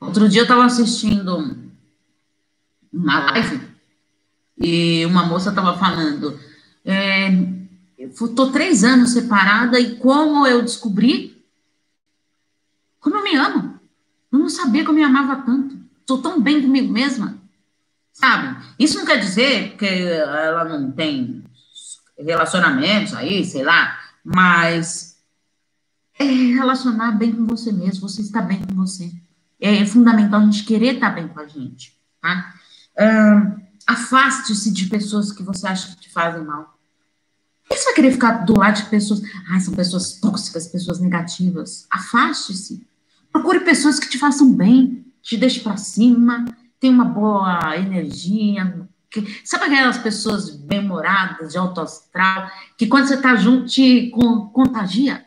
Outro 0.00 0.28
dia 0.28 0.40
eu 0.40 0.44
estava 0.44 0.64
assistindo 0.64 1.72
uma 2.92 3.30
live 3.30 3.60
e 4.58 5.04
uma 5.06 5.24
moça 5.24 5.50
estava 5.50 5.78
falando, 5.78 6.38
é, 6.84 7.30
estou 7.98 8.52
três 8.52 8.84
anos 8.84 9.12
separada 9.12 9.78
e 9.80 9.96
como 9.96 10.46
eu 10.46 10.62
descobri 10.62 11.34
como 13.04 13.16
eu 13.16 13.22
me 13.22 13.36
amo. 13.36 13.78
Eu 14.32 14.38
não 14.38 14.48
sabia 14.48 14.82
que 14.82 14.88
eu 14.88 14.94
me 14.94 15.04
amava 15.04 15.42
tanto. 15.42 15.76
Estou 16.00 16.22
tão 16.22 16.40
bem 16.40 16.62
comigo 16.62 16.90
mesma. 16.90 17.38
Sabe? 18.14 18.64
Isso 18.78 18.96
não 18.96 19.04
quer 19.04 19.18
dizer 19.18 19.76
que 19.76 19.84
ela 19.84 20.64
não 20.64 20.90
tem 20.90 21.44
relacionamentos 22.18 23.12
aí, 23.12 23.44
sei 23.44 23.62
lá, 23.62 23.98
mas 24.24 25.18
é 26.18 26.24
relacionar 26.24 27.12
bem 27.12 27.32
com 27.32 27.44
você 27.44 27.72
mesmo, 27.72 28.08
você 28.08 28.22
está 28.22 28.40
bem 28.40 28.62
com 28.64 28.74
você. 28.74 29.12
É 29.60 29.84
fundamental 29.84 30.40
a 30.40 30.44
gente 30.44 30.64
querer 30.64 30.94
estar 30.94 31.10
bem 31.10 31.28
com 31.28 31.40
a 31.40 31.46
gente, 31.46 31.94
tá? 32.20 32.54
Afaste-se 33.86 34.72
de 34.72 34.86
pessoas 34.86 35.30
que 35.30 35.42
você 35.42 35.66
acha 35.66 35.88
que 35.88 36.02
te 36.02 36.10
fazem 36.10 36.44
mal. 36.44 36.73
Que 37.74 37.80
você 37.80 37.84
vai 37.86 37.94
querer 37.94 38.12
ficar 38.12 38.32
do 38.44 38.56
lado 38.56 38.76
de 38.76 38.88
pessoas, 38.88 39.20
ah, 39.50 39.58
são 39.58 39.74
pessoas 39.74 40.12
tóxicas, 40.20 40.68
pessoas 40.68 41.00
negativas? 41.00 41.88
Afaste-se. 41.90 42.86
Procure 43.32 43.60
pessoas 43.60 43.98
que 43.98 44.08
te 44.08 44.16
façam 44.16 44.52
bem, 44.52 45.04
te 45.20 45.36
deixem 45.36 45.60
para 45.60 45.76
cima, 45.76 46.44
tenham 46.78 46.94
uma 46.94 47.04
boa 47.04 47.76
energia, 47.76 48.86
que, 49.10 49.40
sabe 49.44 49.64
aquelas 49.64 49.98
pessoas 49.98 50.50
bem-humoradas, 50.50 51.50
de 51.50 51.58
alto 51.58 51.80
astral, 51.80 52.48
que 52.78 52.86
quando 52.86 53.08
você 53.08 53.14
está 53.16 53.34
junto 53.34 53.66
te 53.66 54.08
contagia? 54.52 55.24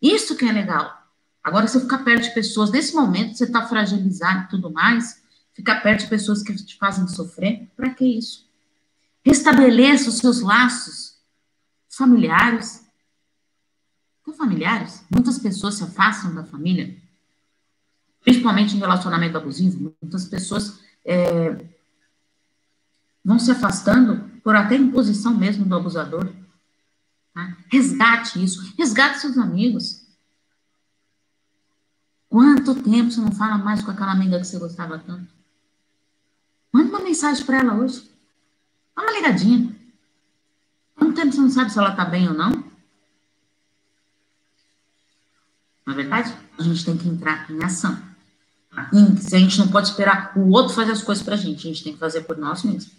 Isso 0.00 0.36
que 0.36 0.44
é 0.44 0.52
legal. 0.52 1.02
Agora, 1.42 1.66
você 1.66 1.80
ficar 1.80 2.04
perto 2.04 2.22
de 2.22 2.30
pessoas, 2.30 2.70
nesse 2.70 2.94
momento, 2.94 3.36
você 3.36 3.42
está 3.42 3.66
fragilizado 3.66 4.44
e 4.44 4.48
tudo 4.50 4.70
mais, 4.70 5.20
ficar 5.52 5.80
perto 5.80 6.02
de 6.02 6.10
pessoas 6.10 6.44
que 6.44 6.54
te 6.54 6.76
fazem 6.78 7.08
sofrer, 7.08 7.66
para 7.76 7.90
que 7.90 8.04
isso? 8.04 8.46
Restabeleça 9.24 10.10
os 10.10 10.18
seus 10.18 10.40
laços 10.40 11.07
familiares. 11.98 12.86
Com 14.22 14.32
familiares, 14.32 15.04
muitas 15.10 15.38
pessoas 15.38 15.74
se 15.74 15.82
afastam 15.82 16.34
da 16.34 16.44
família, 16.44 16.96
principalmente 18.22 18.76
em 18.76 18.78
relacionamento 18.78 19.36
abusivo. 19.36 19.94
Muitas 20.00 20.26
pessoas 20.26 20.80
é, 21.04 21.66
vão 23.24 23.38
se 23.38 23.50
afastando 23.50 24.30
por 24.42 24.54
até 24.54 24.76
imposição 24.76 25.36
mesmo 25.36 25.64
do 25.64 25.74
abusador. 25.74 26.32
Tá? 27.34 27.56
Resgate 27.70 28.42
isso, 28.42 28.74
resgate 28.76 29.18
seus 29.18 29.36
amigos. 29.36 30.06
Quanto 32.28 32.74
tempo 32.82 33.10
você 33.10 33.20
não 33.20 33.32
fala 33.32 33.56
mais 33.56 33.82
com 33.82 33.90
aquela 33.90 34.12
amiga 34.12 34.38
que 34.38 34.46
você 34.46 34.58
gostava 34.58 34.98
tanto? 34.98 35.32
Manda 36.70 36.90
uma 36.90 37.00
mensagem 37.00 37.44
para 37.46 37.58
ela 37.58 37.74
hoje. 37.74 38.10
Dá 38.94 39.02
uma 39.02 39.12
ligadinha. 39.12 39.77
Quanto 40.98 41.14
tempo 41.14 41.32
você 41.32 41.40
não 41.40 41.50
sabe 41.50 41.72
se 41.72 41.78
ela 41.78 41.90
está 41.90 42.04
bem 42.04 42.28
ou 42.28 42.34
não? 42.34 42.64
Na 45.86 45.94
verdade, 45.94 46.36
a 46.58 46.62
gente 46.62 46.84
tem 46.84 46.98
que 46.98 47.08
entrar 47.08 47.50
em 47.50 47.64
ação. 47.64 47.96
Se 49.20 49.34
a 49.34 49.38
gente 49.38 49.58
não 49.58 49.68
pode 49.68 49.88
esperar 49.88 50.36
o 50.36 50.50
outro 50.50 50.74
fazer 50.74 50.92
as 50.92 51.02
coisas 51.02 51.24
para 51.24 51.34
a 51.34 51.38
gente, 51.38 51.66
a 51.66 51.72
gente 51.72 51.82
tem 51.82 51.92
que 51.94 51.98
fazer 51.98 52.22
por 52.22 52.36
nós 52.36 52.62
mesmos. 52.62 52.92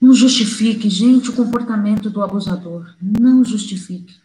Não 0.00 0.14
justifique, 0.14 0.88
gente, 0.88 1.28
o 1.30 1.36
comportamento 1.36 2.08
do 2.08 2.22
abusador. 2.22 2.94
Não 3.00 3.44
justifique. 3.44 4.18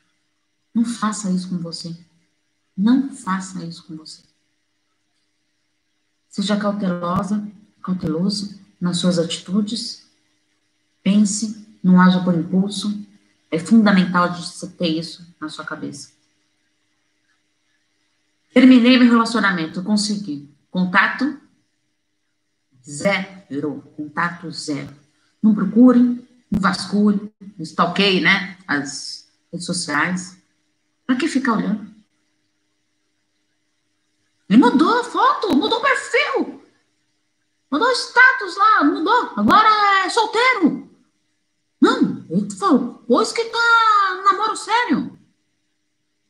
Não 0.73 0.85
faça 0.85 1.31
isso 1.31 1.49
com 1.49 1.57
você. 1.57 1.97
Não 2.77 3.09
faça 3.09 3.65
isso 3.65 3.83
com 3.85 3.95
você. 3.97 4.21
Seja 6.29 6.55
cautelosa, 6.55 7.45
cauteloso 7.81 8.59
nas 8.79 8.97
suas 8.97 9.17
atitudes. 9.17 10.04
Pense, 11.05 11.63
não 11.83 12.01
haja 12.01 12.19
por 12.23 12.33
impulso. 12.33 13.05
É 13.51 13.59
fundamental 13.59 14.29
de 14.29 14.41
você 14.41 14.67
ter 14.67 14.87
isso 14.87 15.23
na 15.39 15.49
sua 15.49 15.63
cabeça. 15.63 16.11
Terminei 18.51 18.97
meu 18.97 19.11
relacionamento, 19.11 19.83
consegui. 19.83 20.49
Contato 20.71 21.39
zero. 22.83 23.83
Contato 23.95 24.49
zero 24.49 25.05
não 25.45 25.53
procurem, 25.53 26.27
não 26.49 26.59
vasculhem, 26.59 27.31
não 27.39 27.63
stalkeiem, 27.63 28.21
né? 28.21 28.57
As 28.67 29.27
redes 29.51 29.67
sociais. 29.67 30.41
Para 31.05 31.17
que 31.17 31.27
ficar 31.27 31.53
olhando? 31.53 31.93
Ele 34.49 34.57
mudou 34.57 34.99
a 34.99 35.03
foto, 35.03 35.55
mudou 35.55 35.77
o 35.77 35.81
perfil, 35.81 36.63
mudou 37.71 37.87
o 37.87 37.91
status 37.91 38.57
lá, 38.57 38.83
mudou. 38.83 39.33
Agora 39.35 40.03
é 40.03 40.09
solteiro. 40.09 40.89
Não, 41.81 42.25
ele 42.29 42.49
falou, 42.51 43.03
pois 43.07 43.31
que 43.31 43.43
tá 43.45 44.23
namoro 44.23 44.55
sério. 44.55 45.17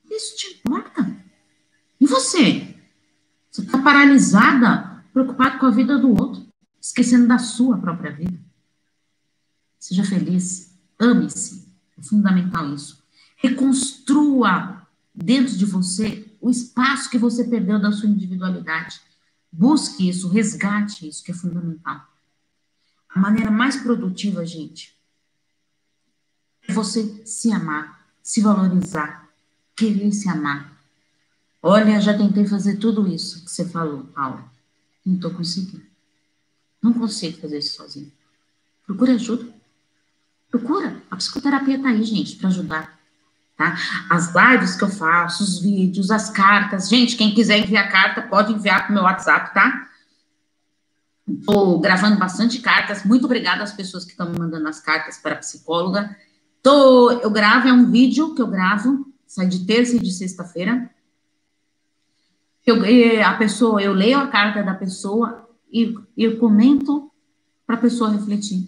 Isso 0.10 0.36
te 0.36 0.58
importa? 0.58 1.16
E 2.00 2.06
você? 2.06 2.76
Você 3.50 3.62
está 3.62 3.82
paralisada, 3.82 5.04
preocupado 5.14 5.60
com 5.60 5.66
a 5.66 5.72
vida 5.72 5.98
do 5.98 6.10
outro, 6.10 6.46
esquecendo 6.80 7.28
da 7.28 7.38
sua 7.38 7.78
própria 7.78 8.12
vida. 8.12 8.40
Seja 9.80 10.04
feliz, 10.04 10.78
ame-se. 11.00 11.66
É 11.98 12.02
fundamental 12.02 12.74
isso. 12.74 13.04
Reconstrua 13.38 14.86
dentro 15.14 15.56
de 15.56 15.66
você 15.66 16.36
o 16.42 16.50
espaço 16.50 17.10
que 17.10 17.18
você 17.18 17.44
perdeu 17.46 17.80
da 17.80 17.92
sua 17.92 18.10
individualidade. 18.10 19.00
Busque 19.52 20.10
isso, 20.10 20.28
resgate 20.28 21.08
isso, 21.08 21.24
que 21.24 21.32
é 21.32 21.34
fundamental. 21.34 22.06
A 23.10 23.20
maneira 23.20 23.50
mais 23.50 23.78
produtiva, 23.78 24.46
gente, 24.46 24.95
você 26.76 27.22
se 27.26 27.52
amar, 27.52 28.06
se 28.22 28.42
valorizar, 28.42 29.30
querer 29.76 30.12
se 30.12 30.30
amar. 30.30 30.74
Olha, 31.62 32.00
já 32.00 32.16
tentei 32.16 32.46
fazer 32.46 32.78
tudo 32.78 33.08
isso 33.08 33.44
que 33.44 33.50
você 33.50 33.66
falou, 33.66 34.04
Paula. 34.14 34.46
Não 35.06 35.16
estou 35.16 35.32
conseguindo. 35.32 35.86
Não 36.82 36.94
consigo 36.94 37.40
fazer 37.42 37.60
isso 37.60 37.78
sozinho. 37.78 38.12
Procura 38.86 39.14
ajuda. 39.14 39.52
Procura. 40.52 41.02
A 41.10 41.16
psicoterapia 41.16 41.78
está 41.78 41.90
aí, 41.90 42.04
gente, 42.04 42.36
para 42.36 42.50
ajudar. 42.50 43.00
Tá? 43.58 43.78
As 44.10 44.34
lives 44.36 44.76
que 44.76 44.84
eu 44.84 44.90
faço, 44.90 45.44
os 45.44 45.60
vídeos, 45.60 46.12
as 46.12 46.30
cartas. 46.30 46.90
Gente, 46.90 47.16
quem 47.16 47.34
quiser 47.34 47.58
enviar 47.60 47.92
carta, 47.92 48.22
pode 48.22 48.54
enviar 48.54 48.86
para 48.86 48.94
meu 48.94 49.04
WhatsApp, 49.04 49.54
tá? 49.54 49.90
Estou 51.28 51.80
gravando 51.80 52.18
bastante 52.18 52.60
cartas. 52.60 53.04
Muito 53.04 53.26
obrigada 53.26 53.64
às 53.64 53.74
pessoas 53.74 54.04
que 54.06 54.12
estão 54.12 54.30
me 54.30 54.38
mandando 54.38 54.68
as 54.68 54.80
cartas 54.80 55.18
para 55.18 55.34
a 55.34 55.40
psicóloga. 55.40 56.16
Tô, 56.66 57.12
eu 57.12 57.30
gravo, 57.30 57.68
é 57.68 57.72
um 57.72 57.92
vídeo 57.92 58.34
que 58.34 58.42
eu 58.42 58.48
gravo, 58.48 59.06
sai 59.28 59.46
de 59.46 59.68
terça 59.68 59.98
e 59.98 60.00
de 60.00 60.12
sexta-feira. 60.12 60.90
Eu, 62.66 62.78
a 63.24 63.34
pessoa, 63.36 63.80
eu 63.84 63.94
leio 63.94 64.18
a 64.18 64.26
carta 64.30 64.64
da 64.64 64.74
pessoa 64.74 65.48
e 65.72 65.94
eu 66.18 66.40
comento 66.40 67.12
para 67.68 67.76
a 67.76 67.80
pessoa 67.80 68.10
refletir. 68.10 68.68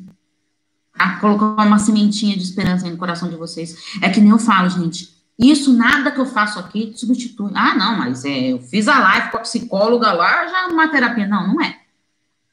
Tá? 0.95 1.19
Colocar 1.19 1.65
uma 1.65 1.79
sementinha 1.79 2.37
de 2.37 2.43
esperança 2.43 2.87
no 2.87 2.97
coração 2.97 3.29
de 3.29 3.35
vocês. 3.35 3.75
É 3.99 4.11
que 4.11 4.21
nem 4.21 4.29
eu 4.29 4.37
falo, 4.37 4.69
gente. 4.69 5.17
Isso, 5.39 5.73
nada 5.73 6.11
que 6.11 6.19
eu 6.19 6.27
faço 6.27 6.59
aqui 6.59 6.93
substitui. 6.95 7.51
Ah, 7.55 7.73
não, 7.73 7.97
mas 7.97 8.23
é, 8.25 8.51
eu 8.53 8.59
fiz 8.59 8.87
a 8.87 8.99
live 8.99 9.31
com 9.31 9.37
a 9.37 9.41
psicóloga 9.41 10.11
lá, 10.11 10.45
já 10.47 10.65
é 10.65 10.67
uma 10.67 10.87
terapia. 10.87 11.27
Não, 11.27 11.47
não 11.47 11.61
é. 11.63 11.81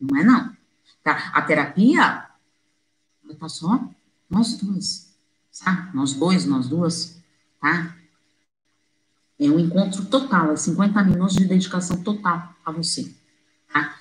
Não 0.00 0.18
é 0.18 0.24
não. 0.24 0.56
Tá? 1.02 1.32
A 1.34 1.42
terapia 1.42 2.30
tá 3.38 3.48
só 3.50 3.78
nós 4.30 4.56
dois, 4.56 5.13
tá? 5.62 5.90
Nós 5.92 6.14
dois, 6.14 6.46
nós 6.46 6.68
duas, 6.68 7.22
tá? 7.60 7.94
É 9.38 9.48
um 9.48 9.58
encontro 9.58 10.04
total, 10.06 10.52
é 10.52 10.56
50 10.56 11.02
minutos 11.04 11.34
de 11.34 11.44
dedicação 11.44 12.02
total 12.02 12.54
a 12.64 12.72
você, 12.72 13.12
tá? 13.72 13.96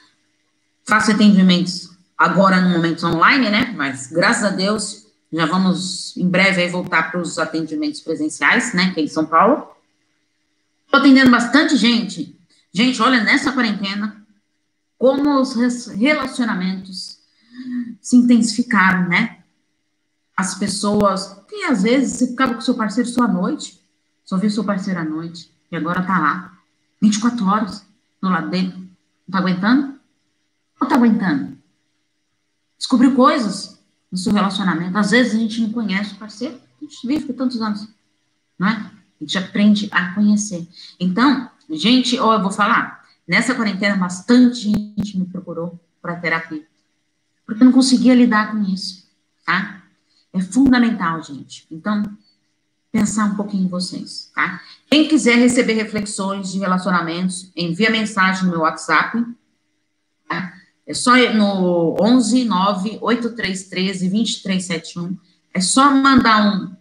Faço 0.88 1.12
atendimentos 1.12 1.90
agora 2.18 2.62
no 2.62 2.70
momento 2.70 3.06
online, 3.06 3.50
né? 3.50 3.74
Mas 3.76 4.08
graças 4.08 4.44
a 4.44 4.50
Deus 4.50 5.04
já 5.32 5.48
vamos 5.48 6.16
em 6.16 6.30
breve 6.30 6.62
aí 6.62 6.70
voltar 6.70 7.10
para 7.10 7.20
os 7.20 7.40
atendimentos 7.40 8.02
presenciais, 8.02 8.74
né? 8.74 8.84
Aqui 8.84 9.02
em 9.02 9.08
São 9.08 9.26
Paulo. 9.26 9.68
Estou 10.86 11.00
atendendo 11.00 11.32
bastante 11.32 11.76
gente. 11.76 12.38
Gente, 12.72 13.02
olha, 13.02 13.24
nessa 13.24 13.52
quarentena, 13.52 14.24
como 14.98 15.42
os 15.42 15.56
relacionamentos 15.88 17.18
se 18.00 18.16
intensificaram, 18.16 19.10
né? 19.10 19.33
As 20.36 20.56
pessoas, 20.56 21.42
que 21.48 21.64
às 21.66 21.84
vezes 21.84 22.18
você 22.18 22.28
ficava 22.28 22.56
com 22.56 22.62
seu 22.62 22.76
parceiro 22.76 23.10
só 23.10 23.24
à 23.24 23.28
noite, 23.28 23.80
só 24.26 24.38
viu 24.38 24.50
seu 24.50 24.64
parceiro 24.64 25.00
à 25.00 25.04
noite, 25.04 25.52
e 25.72 25.76
agora 25.76 26.02
tá 26.02 26.20
lá, 26.20 26.58
24 27.02 27.46
horas 27.46 27.86
do 28.22 28.30
lado 28.30 28.50
dele. 28.50 28.74
Não 29.28 29.32
tá 29.32 29.38
aguentando? 29.40 30.00
Não 30.80 30.88
tá 30.88 30.96
aguentando? 30.96 31.58
Descobriu 32.78 33.16
coisas 33.16 33.80
no 34.12 34.18
seu 34.18 34.34
relacionamento. 34.34 34.98
Às 34.98 35.12
vezes 35.12 35.36
a 35.36 35.38
gente 35.38 35.62
não 35.62 35.72
conhece 35.72 36.14
o 36.14 36.18
parceiro, 36.18 36.60
a 36.82 36.84
gente 36.84 37.08
vive 37.08 37.26
por 37.26 37.36
tantos 37.36 37.62
anos, 37.62 37.88
não 38.58 38.68
é? 38.68 38.72
A 38.72 38.92
gente 39.24 39.38
aprende 39.38 39.88
a 39.92 40.14
conhecer. 40.14 40.68
Então, 41.00 41.50
gente, 41.70 42.20
ou 42.20 42.34
eu 42.34 42.42
vou 42.42 42.52
falar, 42.52 43.04
Nessa 43.28 43.56
quarentena, 43.56 43.96
bastante 43.96 44.70
gente 44.70 45.18
me 45.18 45.26
procurou 45.26 45.80
para 46.02 46.18
terapia, 46.18 46.66
porque 47.46 47.64
eu 47.64 47.66
não 47.66 47.72
conseguia 47.72 48.14
lidar 48.14 48.52
com 48.52 48.62
isso, 48.64 49.08
tá? 49.46 49.82
É 50.34 50.42
fundamental, 50.42 51.22
gente. 51.24 51.66
Então, 51.72 52.04
pensar 52.92 53.26
um 53.26 53.36
pouquinho 53.36 53.66
em 53.66 53.70
vocês, 53.70 54.32
tá? 54.34 54.62
Quem 54.90 55.08
quiser 55.08 55.38
receber 55.38 55.74
reflexões 55.74 56.52
de 56.52 56.60
relacionamentos, 56.60 57.52
envia 57.56 57.90
mensagem 57.90 58.46
no 58.46 58.52
meu 58.52 58.62
WhatsApp, 58.62 59.24
tá? 60.28 60.54
É 60.86 60.94
só 60.94 61.16
no 61.34 61.96
11 62.02 62.44
9 62.44 62.98
8313 63.02 64.10
2371. 64.10 65.18
É 65.54 65.62
só 65.62 65.92
mandar 65.92 66.46
um, 66.46 66.76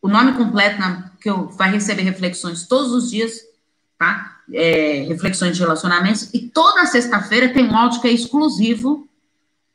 o 0.00 0.08
nome 0.08 0.32
completo 0.34 0.80
na, 0.80 1.10
que 1.20 1.28
eu 1.28 1.48
vai 1.48 1.70
receber 1.70 2.02
reflexões 2.02 2.66
todos 2.66 2.92
os 2.92 3.10
dias, 3.10 3.40
tá? 3.98 4.38
é, 4.52 5.04
reflexões 5.08 5.56
de 5.56 5.62
relacionamentos, 5.62 6.30
e 6.32 6.48
toda 6.48 6.86
sexta-feira 6.86 7.52
tem 7.52 7.64
um 7.64 7.76
áudio 7.76 8.00
que 8.00 8.08
é 8.08 8.12
exclusivo, 8.12 9.08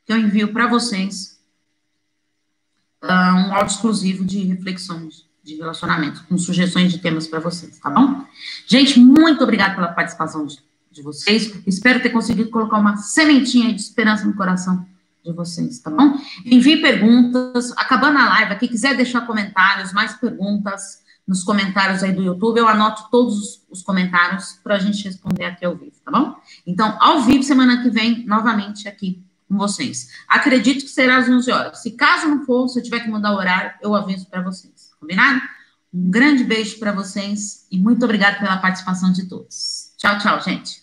que 0.05 0.11
eu 0.11 0.17
envio 0.17 0.51
para 0.51 0.67
vocês, 0.67 1.32
uh, 3.03 3.35
um 3.35 3.53
áudio 3.53 3.75
exclusivo 3.75 4.25
de 4.25 4.39
reflexões 4.43 5.25
de 5.43 5.55
relacionamento, 5.55 6.23
com 6.27 6.37
sugestões 6.37 6.91
de 6.91 6.99
temas 6.99 7.27
para 7.27 7.39
vocês, 7.39 7.77
tá 7.77 7.89
bom? 7.89 8.23
Gente, 8.65 8.97
muito 8.97 9.43
obrigada 9.43 9.75
pela 9.75 9.89
participação 9.89 10.45
de, 10.45 10.57
de 10.89 11.01
vocês, 11.01 11.53
espero 11.67 12.01
ter 12.01 12.11
conseguido 12.11 12.49
colocar 12.49 12.77
uma 12.77 12.95
sementinha 12.95 13.73
de 13.73 13.81
esperança 13.81 14.25
no 14.25 14.35
coração 14.35 14.85
de 15.23 15.33
vocês, 15.33 15.79
tá 15.79 15.91
bom? 15.91 16.17
Envie 16.45 16.81
perguntas, 16.81 17.71
acabando 17.73 18.19
a 18.19 18.29
live 18.29 18.53
aqui, 18.53 18.69
quiser 18.69 18.95
deixar 18.95 19.27
comentários, 19.27 19.91
mais 19.91 20.13
perguntas, 20.13 21.03
nos 21.27 21.43
comentários 21.43 22.03
aí 22.03 22.13
do 22.13 22.23
YouTube, 22.23 22.57
eu 22.57 22.67
anoto 22.67 23.09
todos 23.11 23.65
os 23.69 23.81
comentários 23.81 24.59
para 24.63 24.75
a 24.75 24.79
gente 24.79 25.03
responder 25.03 25.45
aqui 25.45 25.65
ao 25.65 25.75
vivo, 25.75 25.95
tá 26.03 26.11
bom? 26.11 26.35
Então, 26.65 26.97
ao 27.01 27.21
vivo, 27.21 27.43
semana 27.43 27.81
que 27.81 27.89
vem, 27.89 28.25
novamente 28.25 28.87
aqui 28.87 29.23
com 29.53 29.57
vocês. 29.57 30.09
Acredito 30.27 30.83
que 30.83 30.89
será 30.89 31.17
às 31.17 31.29
11 31.29 31.51
horas. 31.51 31.81
Se 31.81 31.91
caso 31.91 32.27
não 32.27 32.43
for, 32.45 32.67
se 32.67 32.79
eu 32.79 32.83
tiver 32.83 32.99
que 33.01 33.09
mudar 33.09 33.31
o 33.31 33.37
horário, 33.37 33.71
eu 33.81 33.95
aviso 33.95 34.27
para 34.27 34.41
vocês, 34.41 34.91
combinado? 34.99 35.39
Um 35.93 36.09
grande 36.09 36.43
beijo 36.43 36.79
para 36.79 36.91
vocês 36.91 37.67
e 37.71 37.77
muito 37.77 38.03
obrigada 38.03 38.39
pela 38.39 38.57
participação 38.57 39.13
de 39.13 39.25
todos. 39.29 39.93
Tchau, 39.97 40.17
tchau, 40.17 40.41
gente. 40.41 40.82